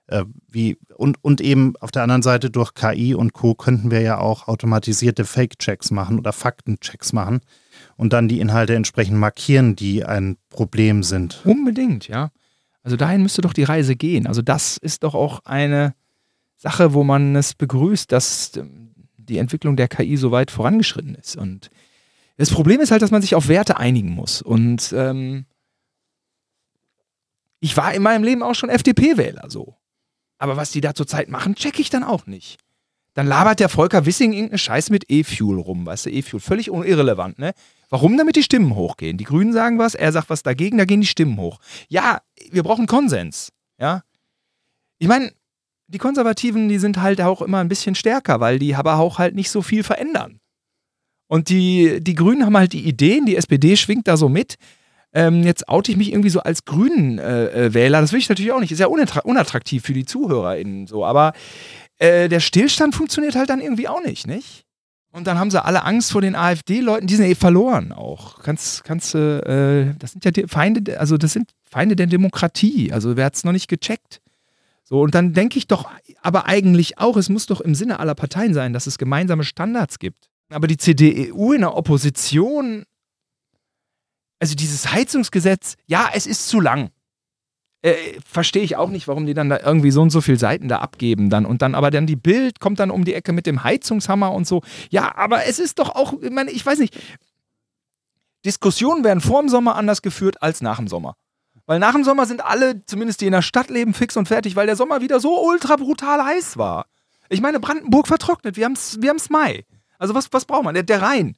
[0.07, 3.55] Äh, wie, und, und eben auf der anderen Seite durch KI und Co.
[3.55, 7.41] könnten wir ja auch automatisierte Fake-Checks machen oder Faktenchecks machen
[7.97, 11.41] und dann die Inhalte entsprechend markieren, die ein Problem sind.
[11.43, 12.31] Unbedingt, ja.
[12.83, 14.27] Also dahin müsste doch die Reise gehen.
[14.27, 15.95] Also das ist doch auch eine
[16.55, 21.35] Sache, wo man es begrüßt, dass ähm, die Entwicklung der KI so weit vorangeschritten ist.
[21.35, 21.71] Und
[22.37, 24.43] das Problem ist halt, dass man sich auf Werte einigen muss.
[24.43, 25.45] Und ähm,
[27.59, 29.75] ich war in meinem Leben auch schon FDP-Wähler so.
[30.37, 32.57] Aber was die da zurzeit machen, checke ich dann auch nicht.
[33.13, 37.39] Dann labert der Volker Wissing irgendeine Scheiß mit E-Fuel rum, weißt du, E-Fuel, völlig irrelevant,
[37.39, 37.53] ne?
[37.89, 38.17] Warum?
[38.17, 39.17] Damit die Stimmen hochgehen.
[39.17, 41.59] Die Grünen sagen was, er sagt was dagegen, da gehen die Stimmen hoch.
[41.87, 42.21] Ja,
[42.51, 44.03] wir brauchen Konsens, ja?
[44.97, 45.31] Ich meine,
[45.87, 49.35] die Konservativen, die sind halt auch immer ein bisschen stärker, weil die aber auch halt
[49.35, 50.39] nicht so viel verändern.
[51.27, 54.55] Und die, die Grünen haben halt die Ideen, die SPD schwingt da so mit.
[55.15, 57.97] Ähm, jetzt oute ich mich irgendwie so als Grünen-Wähler.
[57.97, 58.73] Äh, das will ich natürlich auch nicht.
[58.73, 61.05] Ist ja unattraktiv für die ZuhörerInnen so.
[61.05, 61.31] Aber
[61.97, 64.65] äh, der Stillstand funktioniert halt dann irgendwie auch nicht, nicht?
[65.13, 68.43] Und dann haben sie alle Angst vor den AfD-Leuten, die sind eh verloren auch.
[68.43, 72.91] Kannst, kannst du, äh, das sind ja Feinde, also das sind Feinde der Demokratie.
[72.91, 74.19] Also wer hat es noch nicht gecheckt?
[74.83, 75.89] So, und dann denke ich doch
[76.21, 79.99] aber eigentlich auch, es muss doch im Sinne aller Parteien sein, dass es gemeinsame Standards
[79.99, 80.29] gibt.
[80.49, 82.83] Aber die CDU in der Opposition,
[84.45, 86.91] also dieses Heizungsgesetz, ja, es ist zu lang.
[87.81, 90.67] Äh, Verstehe ich auch nicht, warum die dann da irgendwie so und so viele Seiten
[90.67, 93.47] da abgeben dann und dann aber dann die Bild kommt dann um die Ecke mit
[93.47, 94.61] dem Heizungshammer und so.
[94.91, 96.95] Ja, aber es ist doch auch, ich meine, ich weiß nicht,
[98.45, 101.15] Diskussionen werden vor dem Sommer anders geführt als nach dem Sommer.
[101.65, 104.55] Weil nach dem Sommer sind alle, zumindest die in der Stadt leben, fix und fertig,
[104.55, 106.85] weil der Sommer wieder so ultra brutal heiß war.
[107.29, 109.65] Ich meine, Brandenburg vertrocknet, wir haben es wir Mai.
[109.97, 110.75] Also was, was braucht man?
[110.75, 111.35] Der, der Rhein.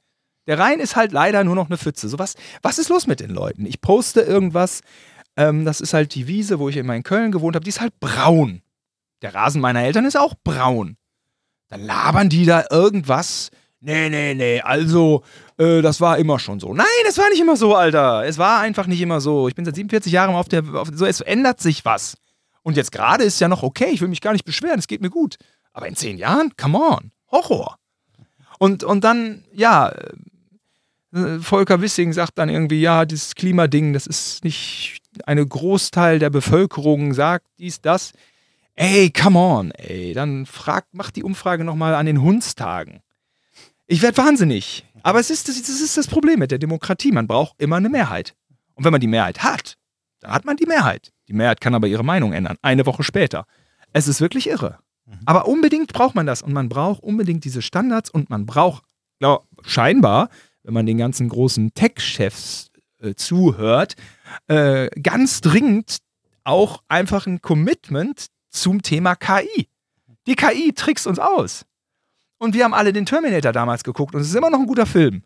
[0.48, 2.10] Der Rhein ist halt leider nur noch eine Pfütze.
[2.10, 3.66] So was, was ist los mit den Leuten?
[3.66, 4.82] Ich poste irgendwas,
[5.36, 7.82] ähm, das ist halt die Wiese, wo ich immer in Köln gewohnt habe, die ist
[7.82, 8.62] halt braun.
[9.22, 10.98] Der Rasen meiner Eltern ist auch braun.
[11.70, 13.50] Dann labern die da irgendwas.
[13.80, 15.24] Nee, nee, nee, also,
[15.58, 16.74] äh, das war immer schon so.
[16.74, 18.26] Nein, es war nicht immer so, Alter.
[18.26, 19.48] Es war einfach nicht immer so.
[19.48, 20.64] Ich bin seit 47 Jahren auf der.
[20.74, 22.18] Auf, so, es ändert sich was.
[22.64, 25.02] Und jetzt gerade ist ja noch okay, ich will mich gar nicht beschweren, es geht
[25.02, 25.38] mir gut.
[25.74, 27.78] Aber in zehn Jahren, come on, Horror.
[28.60, 29.94] Und, und dann, ja,
[31.42, 37.14] Volker Wissing sagt dann irgendwie, ja, dieses Klimading, das ist nicht eine Großteil der Bevölkerung
[37.14, 38.14] sagt dies, das.
[38.76, 43.02] Ey, come on, ey, dann frag, mach die Umfrage nochmal an den Hundstagen.
[43.88, 44.86] Ich werde wahnsinnig.
[45.02, 47.12] Aber es ist das, das ist das Problem mit der Demokratie.
[47.12, 48.36] Man braucht immer eine Mehrheit.
[48.76, 49.78] Und wenn man die Mehrheit hat,
[50.20, 51.12] dann hat man die Mehrheit.
[51.28, 53.46] Die Mehrheit kann aber ihre Meinung ändern, eine Woche später.
[53.94, 54.80] Es ist wirklich irre.
[55.06, 55.20] Mhm.
[55.26, 58.84] Aber unbedingt braucht man das und man braucht unbedingt diese Standards und man braucht
[59.20, 60.30] ja, scheinbar,
[60.68, 63.96] wenn man den ganzen großen Tech-Chefs äh, zuhört,
[64.48, 66.00] äh, ganz dringend
[66.44, 69.70] auch einfach ein Commitment zum Thema KI.
[70.28, 71.64] Die KI trickst uns aus.
[72.38, 74.86] Und wir haben alle den Terminator damals geguckt und es ist immer noch ein guter
[74.86, 75.24] Film.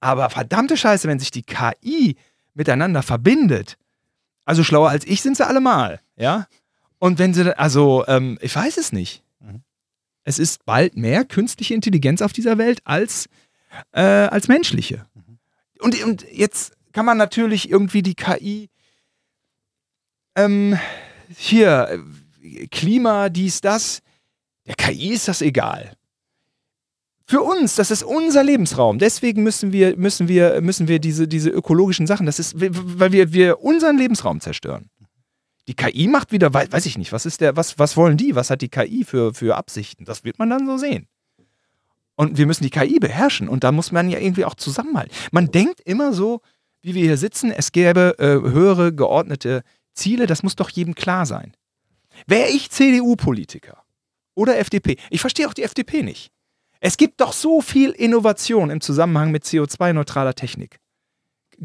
[0.00, 2.16] Aber verdammte Scheiße, wenn sich die KI
[2.54, 3.76] miteinander verbindet,
[4.46, 6.46] also schlauer als ich sind sie alle mal, ja?
[6.98, 9.22] Und wenn sie, also, ähm, ich weiß es nicht.
[9.40, 9.64] Mhm.
[10.24, 13.28] Es ist bald mehr künstliche Intelligenz auf dieser Welt als,
[13.92, 15.06] äh, als menschliche.
[15.14, 15.38] Mhm.
[15.80, 18.68] Und, und jetzt kann man natürlich irgendwie die KI
[20.36, 20.78] ähm,
[21.36, 22.02] hier,
[22.70, 24.00] Klima, dies, das.
[24.66, 25.96] Der KI ist das egal.
[27.26, 28.98] Für uns, das ist unser Lebensraum.
[28.98, 33.32] Deswegen müssen wir, müssen wir, müssen wir diese, diese ökologischen Sachen, das ist, weil wir,
[33.32, 34.90] wir unseren Lebensraum zerstören.
[35.68, 38.34] Die KI macht wieder, weiß ich nicht, was ist der, was, was wollen die?
[38.34, 40.04] Was hat die KI für, für Absichten?
[40.04, 41.06] Das wird man dann so sehen.
[42.16, 45.12] Und wir müssen die KI beherrschen und da muss man ja irgendwie auch zusammenhalten.
[45.30, 46.40] Man denkt immer so,
[46.82, 49.62] wie wir hier sitzen, es gäbe äh, höhere geordnete
[49.94, 51.54] Ziele, das muss doch jedem klar sein.
[52.26, 53.82] Wäre ich CDU-Politiker
[54.34, 56.30] oder FDP, ich verstehe auch die FDP nicht.
[56.80, 60.78] Es gibt doch so viel Innovation im Zusammenhang mit CO2-neutraler Technik.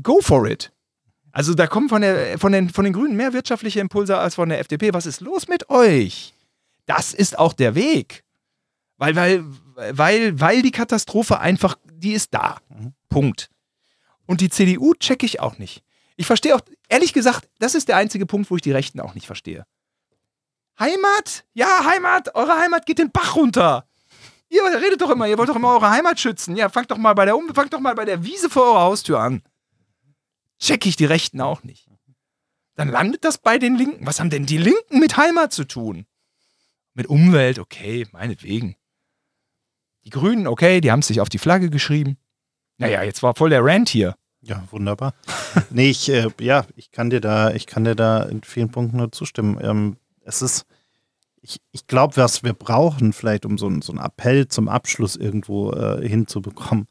[0.01, 0.71] Go for it.
[1.31, 4.49] Also da kommen von, der, von, den, von den Grünen mehr wirtschaftliche Impulse als von
[4.49, 4.93] der FDP.
[4.93, 6.33] Was ist los mit euch?
[6.85, 8.23] Das ist auch der Weg.
[8.97, 9.45] Weil, weil,
[9.75, 12.57] weil, weil die Katastrophe einfach, die ist da.
[12.69, 12.93] Mhm.
[13.09, 13.49] Punkt.
[14.25, 15.83] Und die CDU checke ich auch nicht.
[16.15, 19.13] Ich verstehe auch, ehrlich gesagt, das ist der einzige Punkt, wo ich die Rechten auch
[19.13, 19.65] nicht verstehe.
[20.79, 21.45] Heimat?
[21.53, 22.35] Ja, Heimat.
[22.35, 23.87] Eure Heimat geht den Bach runter.
[24.49, 26.55] Ihr redet doch immer, ihr wollt doch immer eure Heimat schützen.
[26.55, 29.19] Ja, fangt doch mal bei der, fangt doch mal bei der Wiese vor eurer Haustür
[29.19, 29.43] an.
[30.59, 31.87] Check ich die Rechten auch nicht.
[32.75, 34.05] Dann landet das bei den Linken.
[34.05, 36.05] Was haben denn die Linken mit Heimat zu tun?
[36.93, 38.75] Mit Umwelt, okay, meinetwegen.
[40.07, 42.15] Die Grünen, okay, die haben es sich auf die Flagge geschrieben.
[42.77, 44.15] Naja, jetzt war voll der Rant hier.
[44.39, 45.13] Ja, wunderbar.
[45.69, 48.95] nee, ich, äh, ja, ich kann dir da, ich kann dir da in vielen Punkten
[48.95, 49.59] nur zustimmen.
[49.61, 50.65] Ähm, es ist,
[51.41, 55.73] ich, ich glaube, was wir brauchen, vielleicht um so, so einen Appell zum Abschluss irgendwo
[55.73, 56.87] äh, hinzubekommen,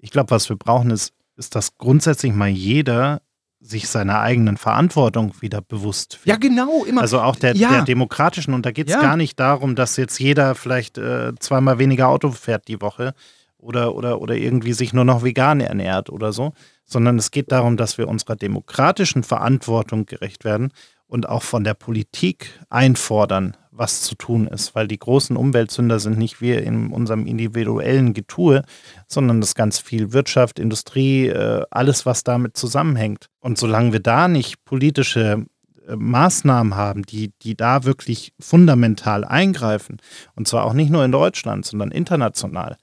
[0.00, 3.22] ich glaube, was wir brauchen, ist, ist, dass grundsätzlich mal jeder
[3.60, 6.26] sich seiner eigenen Verantwortung wieder bewusst wird.
[6.26, 7.00] Ja, genau, immer.
[7.00, 7.70] Also auch der, ja.
[7.70, 8.54] der demokratischen.
[8.54, 9.00] Und da geht es ja.
[9.00, 13.14] gar nicht darum, dass jetzt jeder vielleicht äh, zweimal weniger Auto fährt die Woche
[13.58, 16.52] oder, oder, oder irgendwie sich nur noch vegan ernährt oder so,
[16.84, 20.72] sondern es geht darum, dass wir unserer demokratischen Verantwortung gerecht werden
[21.08, 26.18] und auch von der Politik einfordern, was zu tun ist, weil die großen Umweltsünder sind
[26.18, 28.62] nicht wir in unserem individuellen Getue,
[29.06, 33.28] sondern das ganz viel Wirtschaft, Industrie, äh, alles, was damit zusammenhängt.
[33.40, 35.46] Und solange wir da nicht politische
[35.86, 39.98] äh, Maßnahmen haben, die, die da wirklich fundamental eingreifen,
[40.34, 42.76] und zwar auch nicht nur in Deutschland, sondern international,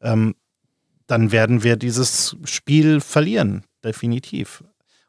[0.00, 0.34] ähm,
[1.06, 4.62] dann werden wir dieses Spiel verlieren, definitiv.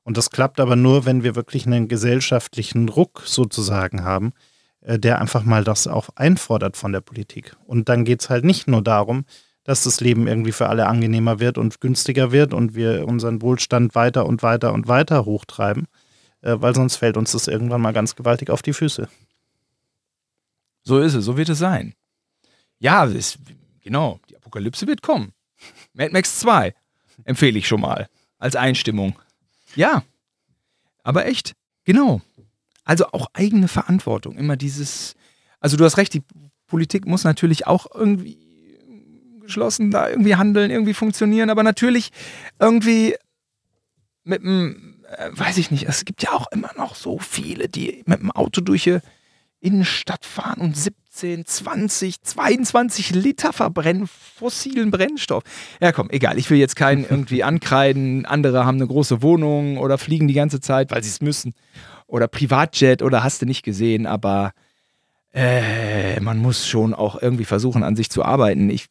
[0.03, 4.33] Und das klappt aber nur, wenn wir wirklich einen gesellschaftlichen Ruck sozusagen haben,
[4.81, 7.55] der einfach mal das auch einfordert von der Politik.
[7.65, 9.25] Und dann geht es halt nicht nur darum,
[9.63, 13.93] dass das Leben irgendwie für alle angenehmer wird und günstiger wird und wir unseren Wohlstand
[13.93, 15.87] weiter und weiter und weiter hochtreiben,
[16.41, 19.07] äh, weil sonst fällt uns das irgendwann mal ganz gewaltig auf die Füße.
[20.83, 21.93] So ist es, so wird es sein.
[22.79, 23.37] Ja, es,
[23.81, 25.33] genau, die Apokalypse wird kommen.
[25.93, 26.73] Mad Max 2
[27.25, 29.19] empfehle ich schon mal als Einstimmung.
[29.75, 30.03] Ja,
[31.03, 31.53] aber echt,
[31.83, 32.21] genau.
[32.89, 35.13] Also auch eigene Verantwortung, immer dieses,
[35.59, 36.23] also du hast recht, die
[36.65, 38.39] Politik muss natürlich auch irgendwie
[39.41, 42.09] geschlossen da irgendwie handeln, irgendwie funktionieren, aber natürlich
[42.57, 43.15] irgendwie
[44.23, 48.01] mit dem, äh, weiß ich nicht, es gibt ja auch immer noch so viele, die
[48.07, 48.97] mit dem Auto durch die
[49.59, 55.43] Innenstadt fahren und 17, 20, 22 Liter verbrennen fossilen Brennstoff.
[55.79, 56.39] Ja, komm, egal.
[56.39, 58.25] Ich will jetzt keinen irgendwie ankreiden.
[58.25, 61.53] Andere haben eine große Wohnung oder fliegen die ganze Zeit, weil sie es müssen.
[62.09, 64.05] Oder Privatjet oder hast du nicht gesehen.
[64.07, 64.51] Aber
[65.33, 68.69] äh, man muss schon auch irgendwie versuchen, an sich zu arbeiten.
[68.69, 68.87] Ich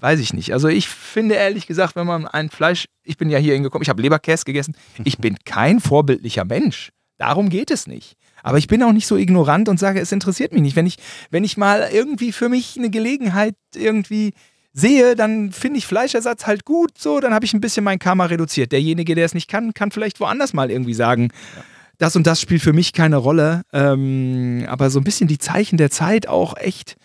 [0.00, 0.52] weiß ich nicht.
[0.52, 3.88] Also ich finde ehrlich gesagt, wenn man ein Fleisch, ich bin ja hier hingekommen, ich
[3.88, 4.76] habe Leberkäse gegessen.
[5.04, 6.90] Ich bin kein vorbildlicher Mensch.
[7.18, 8.16] Darum geht es nicht.
[8.42, 10.76] Aber ich bin auch nicht so ignorant und sage, es interessiert mich nicht.
[10.76, 10.98] Wenn ich,
[11.30, 14.32] wenn ich mal irgendwie für mich eine Gelegenheit irgendwie
[14.72, 18.26] sehe, dann finde ich Fleischersatz halt gut, so, dann habe ich ein bisschen mein Karma
[18.26, 18.72] reduziert.
[18.72, 21.62] Derjenige, der es nicht kann, kann vielleicht woanders mal irgendwie sagen, ja.
[21.98, 23.62] Das und das spielt für mich keine Rolle.
[23.72, 26.96] Ähm, aber so ein bisschen die Zeichen der Zeit auch echt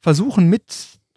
[0.00, 0.62] versuchen mit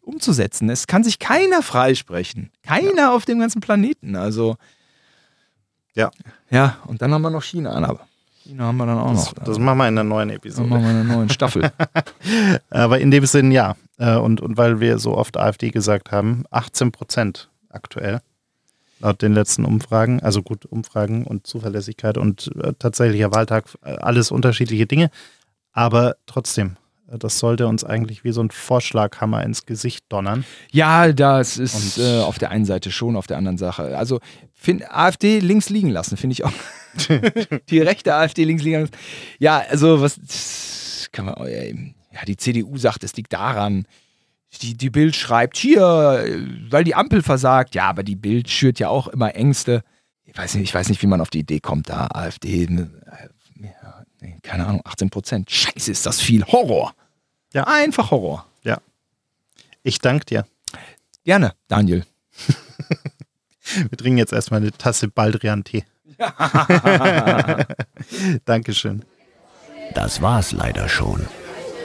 [0.01, 0.69] umzusetzen.
[0.69, 2.51] Es kann sich keiner freisprechen.
[2.63, 3.15] Keiner ja.
[3.15, 4.15] auf dem ganzen Planeten.
[4.15, 4.55] Also.
[5.93, 6.11] Ja.
[6.49, 7.71] Ja, und dann haben wir noch China.
[7.71, 8.07] Aber
[8.41, 9.43] China haben wir dann auch das, noch.
[9.43, 10.67] Das machen wir in der neuen Episode.
[10.67, 11.71] Das machen wir in der neuen Staffel.
[12.69, 13.75] aber in dem Sinn ja.
[13.97, 18.21] Äh, und, und weil wir so oft AfD gesagt haben, 18 Prozent aktuell
[18.99, 20.21] laut den letzten Umfragen.
[20.21, 25.09] Also gut, Umfragen und Zuverlässigkeit und äh, tatsächlicher Wahltag, äh, alles unterschiedliche Dinge.
[25.71, 26.77] Aber trotzdem,
[27.11, 30.45] äh, das sollte uns eigentlich wie so ein Vorschlaghammer ins Gesicht donnern.
[30.71, 33.97] Ja, das ist äh, auf der einen Seite schon, auf der anderen Sache.
[33.97, 34.19] Also
[34.53, 36.53] find, AfD links liegen lassen, finde ich auch.
[37.69, 38.93] die rechte AfD links liegen lassen.
[39.39, 41.35] Ja, also was kann man,
[42.11, 43.85] ja, die CDU sagt, es liegt daran,
[44.61, 46.25] die, die Bild schreibt, hier,
[46.69, 47.75] weil die Ampel versagt.
[47.75, 49.83] Ja, aber die Bild schürt ja auch immer Ängste.
[50.25, 52.89] Ich weiß nicht, ich weiß nicht wie man auf die Idee kommt, da AfD, ne,
[54.43, 55.51] keine Ahnung, 18 Prozent.
[55.51, 56.93] Scheiße, ist das viel Horror.
[57.53, 57.63] Ja.
[57.65, 58.45] Einfach Horror.
[58.63, 58.79] Ja.
[59.83, 60.45] Ich danke dir.
[61.23, 62.05] Gerne, Daniel.
[63.61, 65.83] Wir trinken jetzt erstmal eine Tasse Baldrian-Tee.
[68.45, 69.03] Dankeschön.
[69.93, 71.27] Das war's leider schon.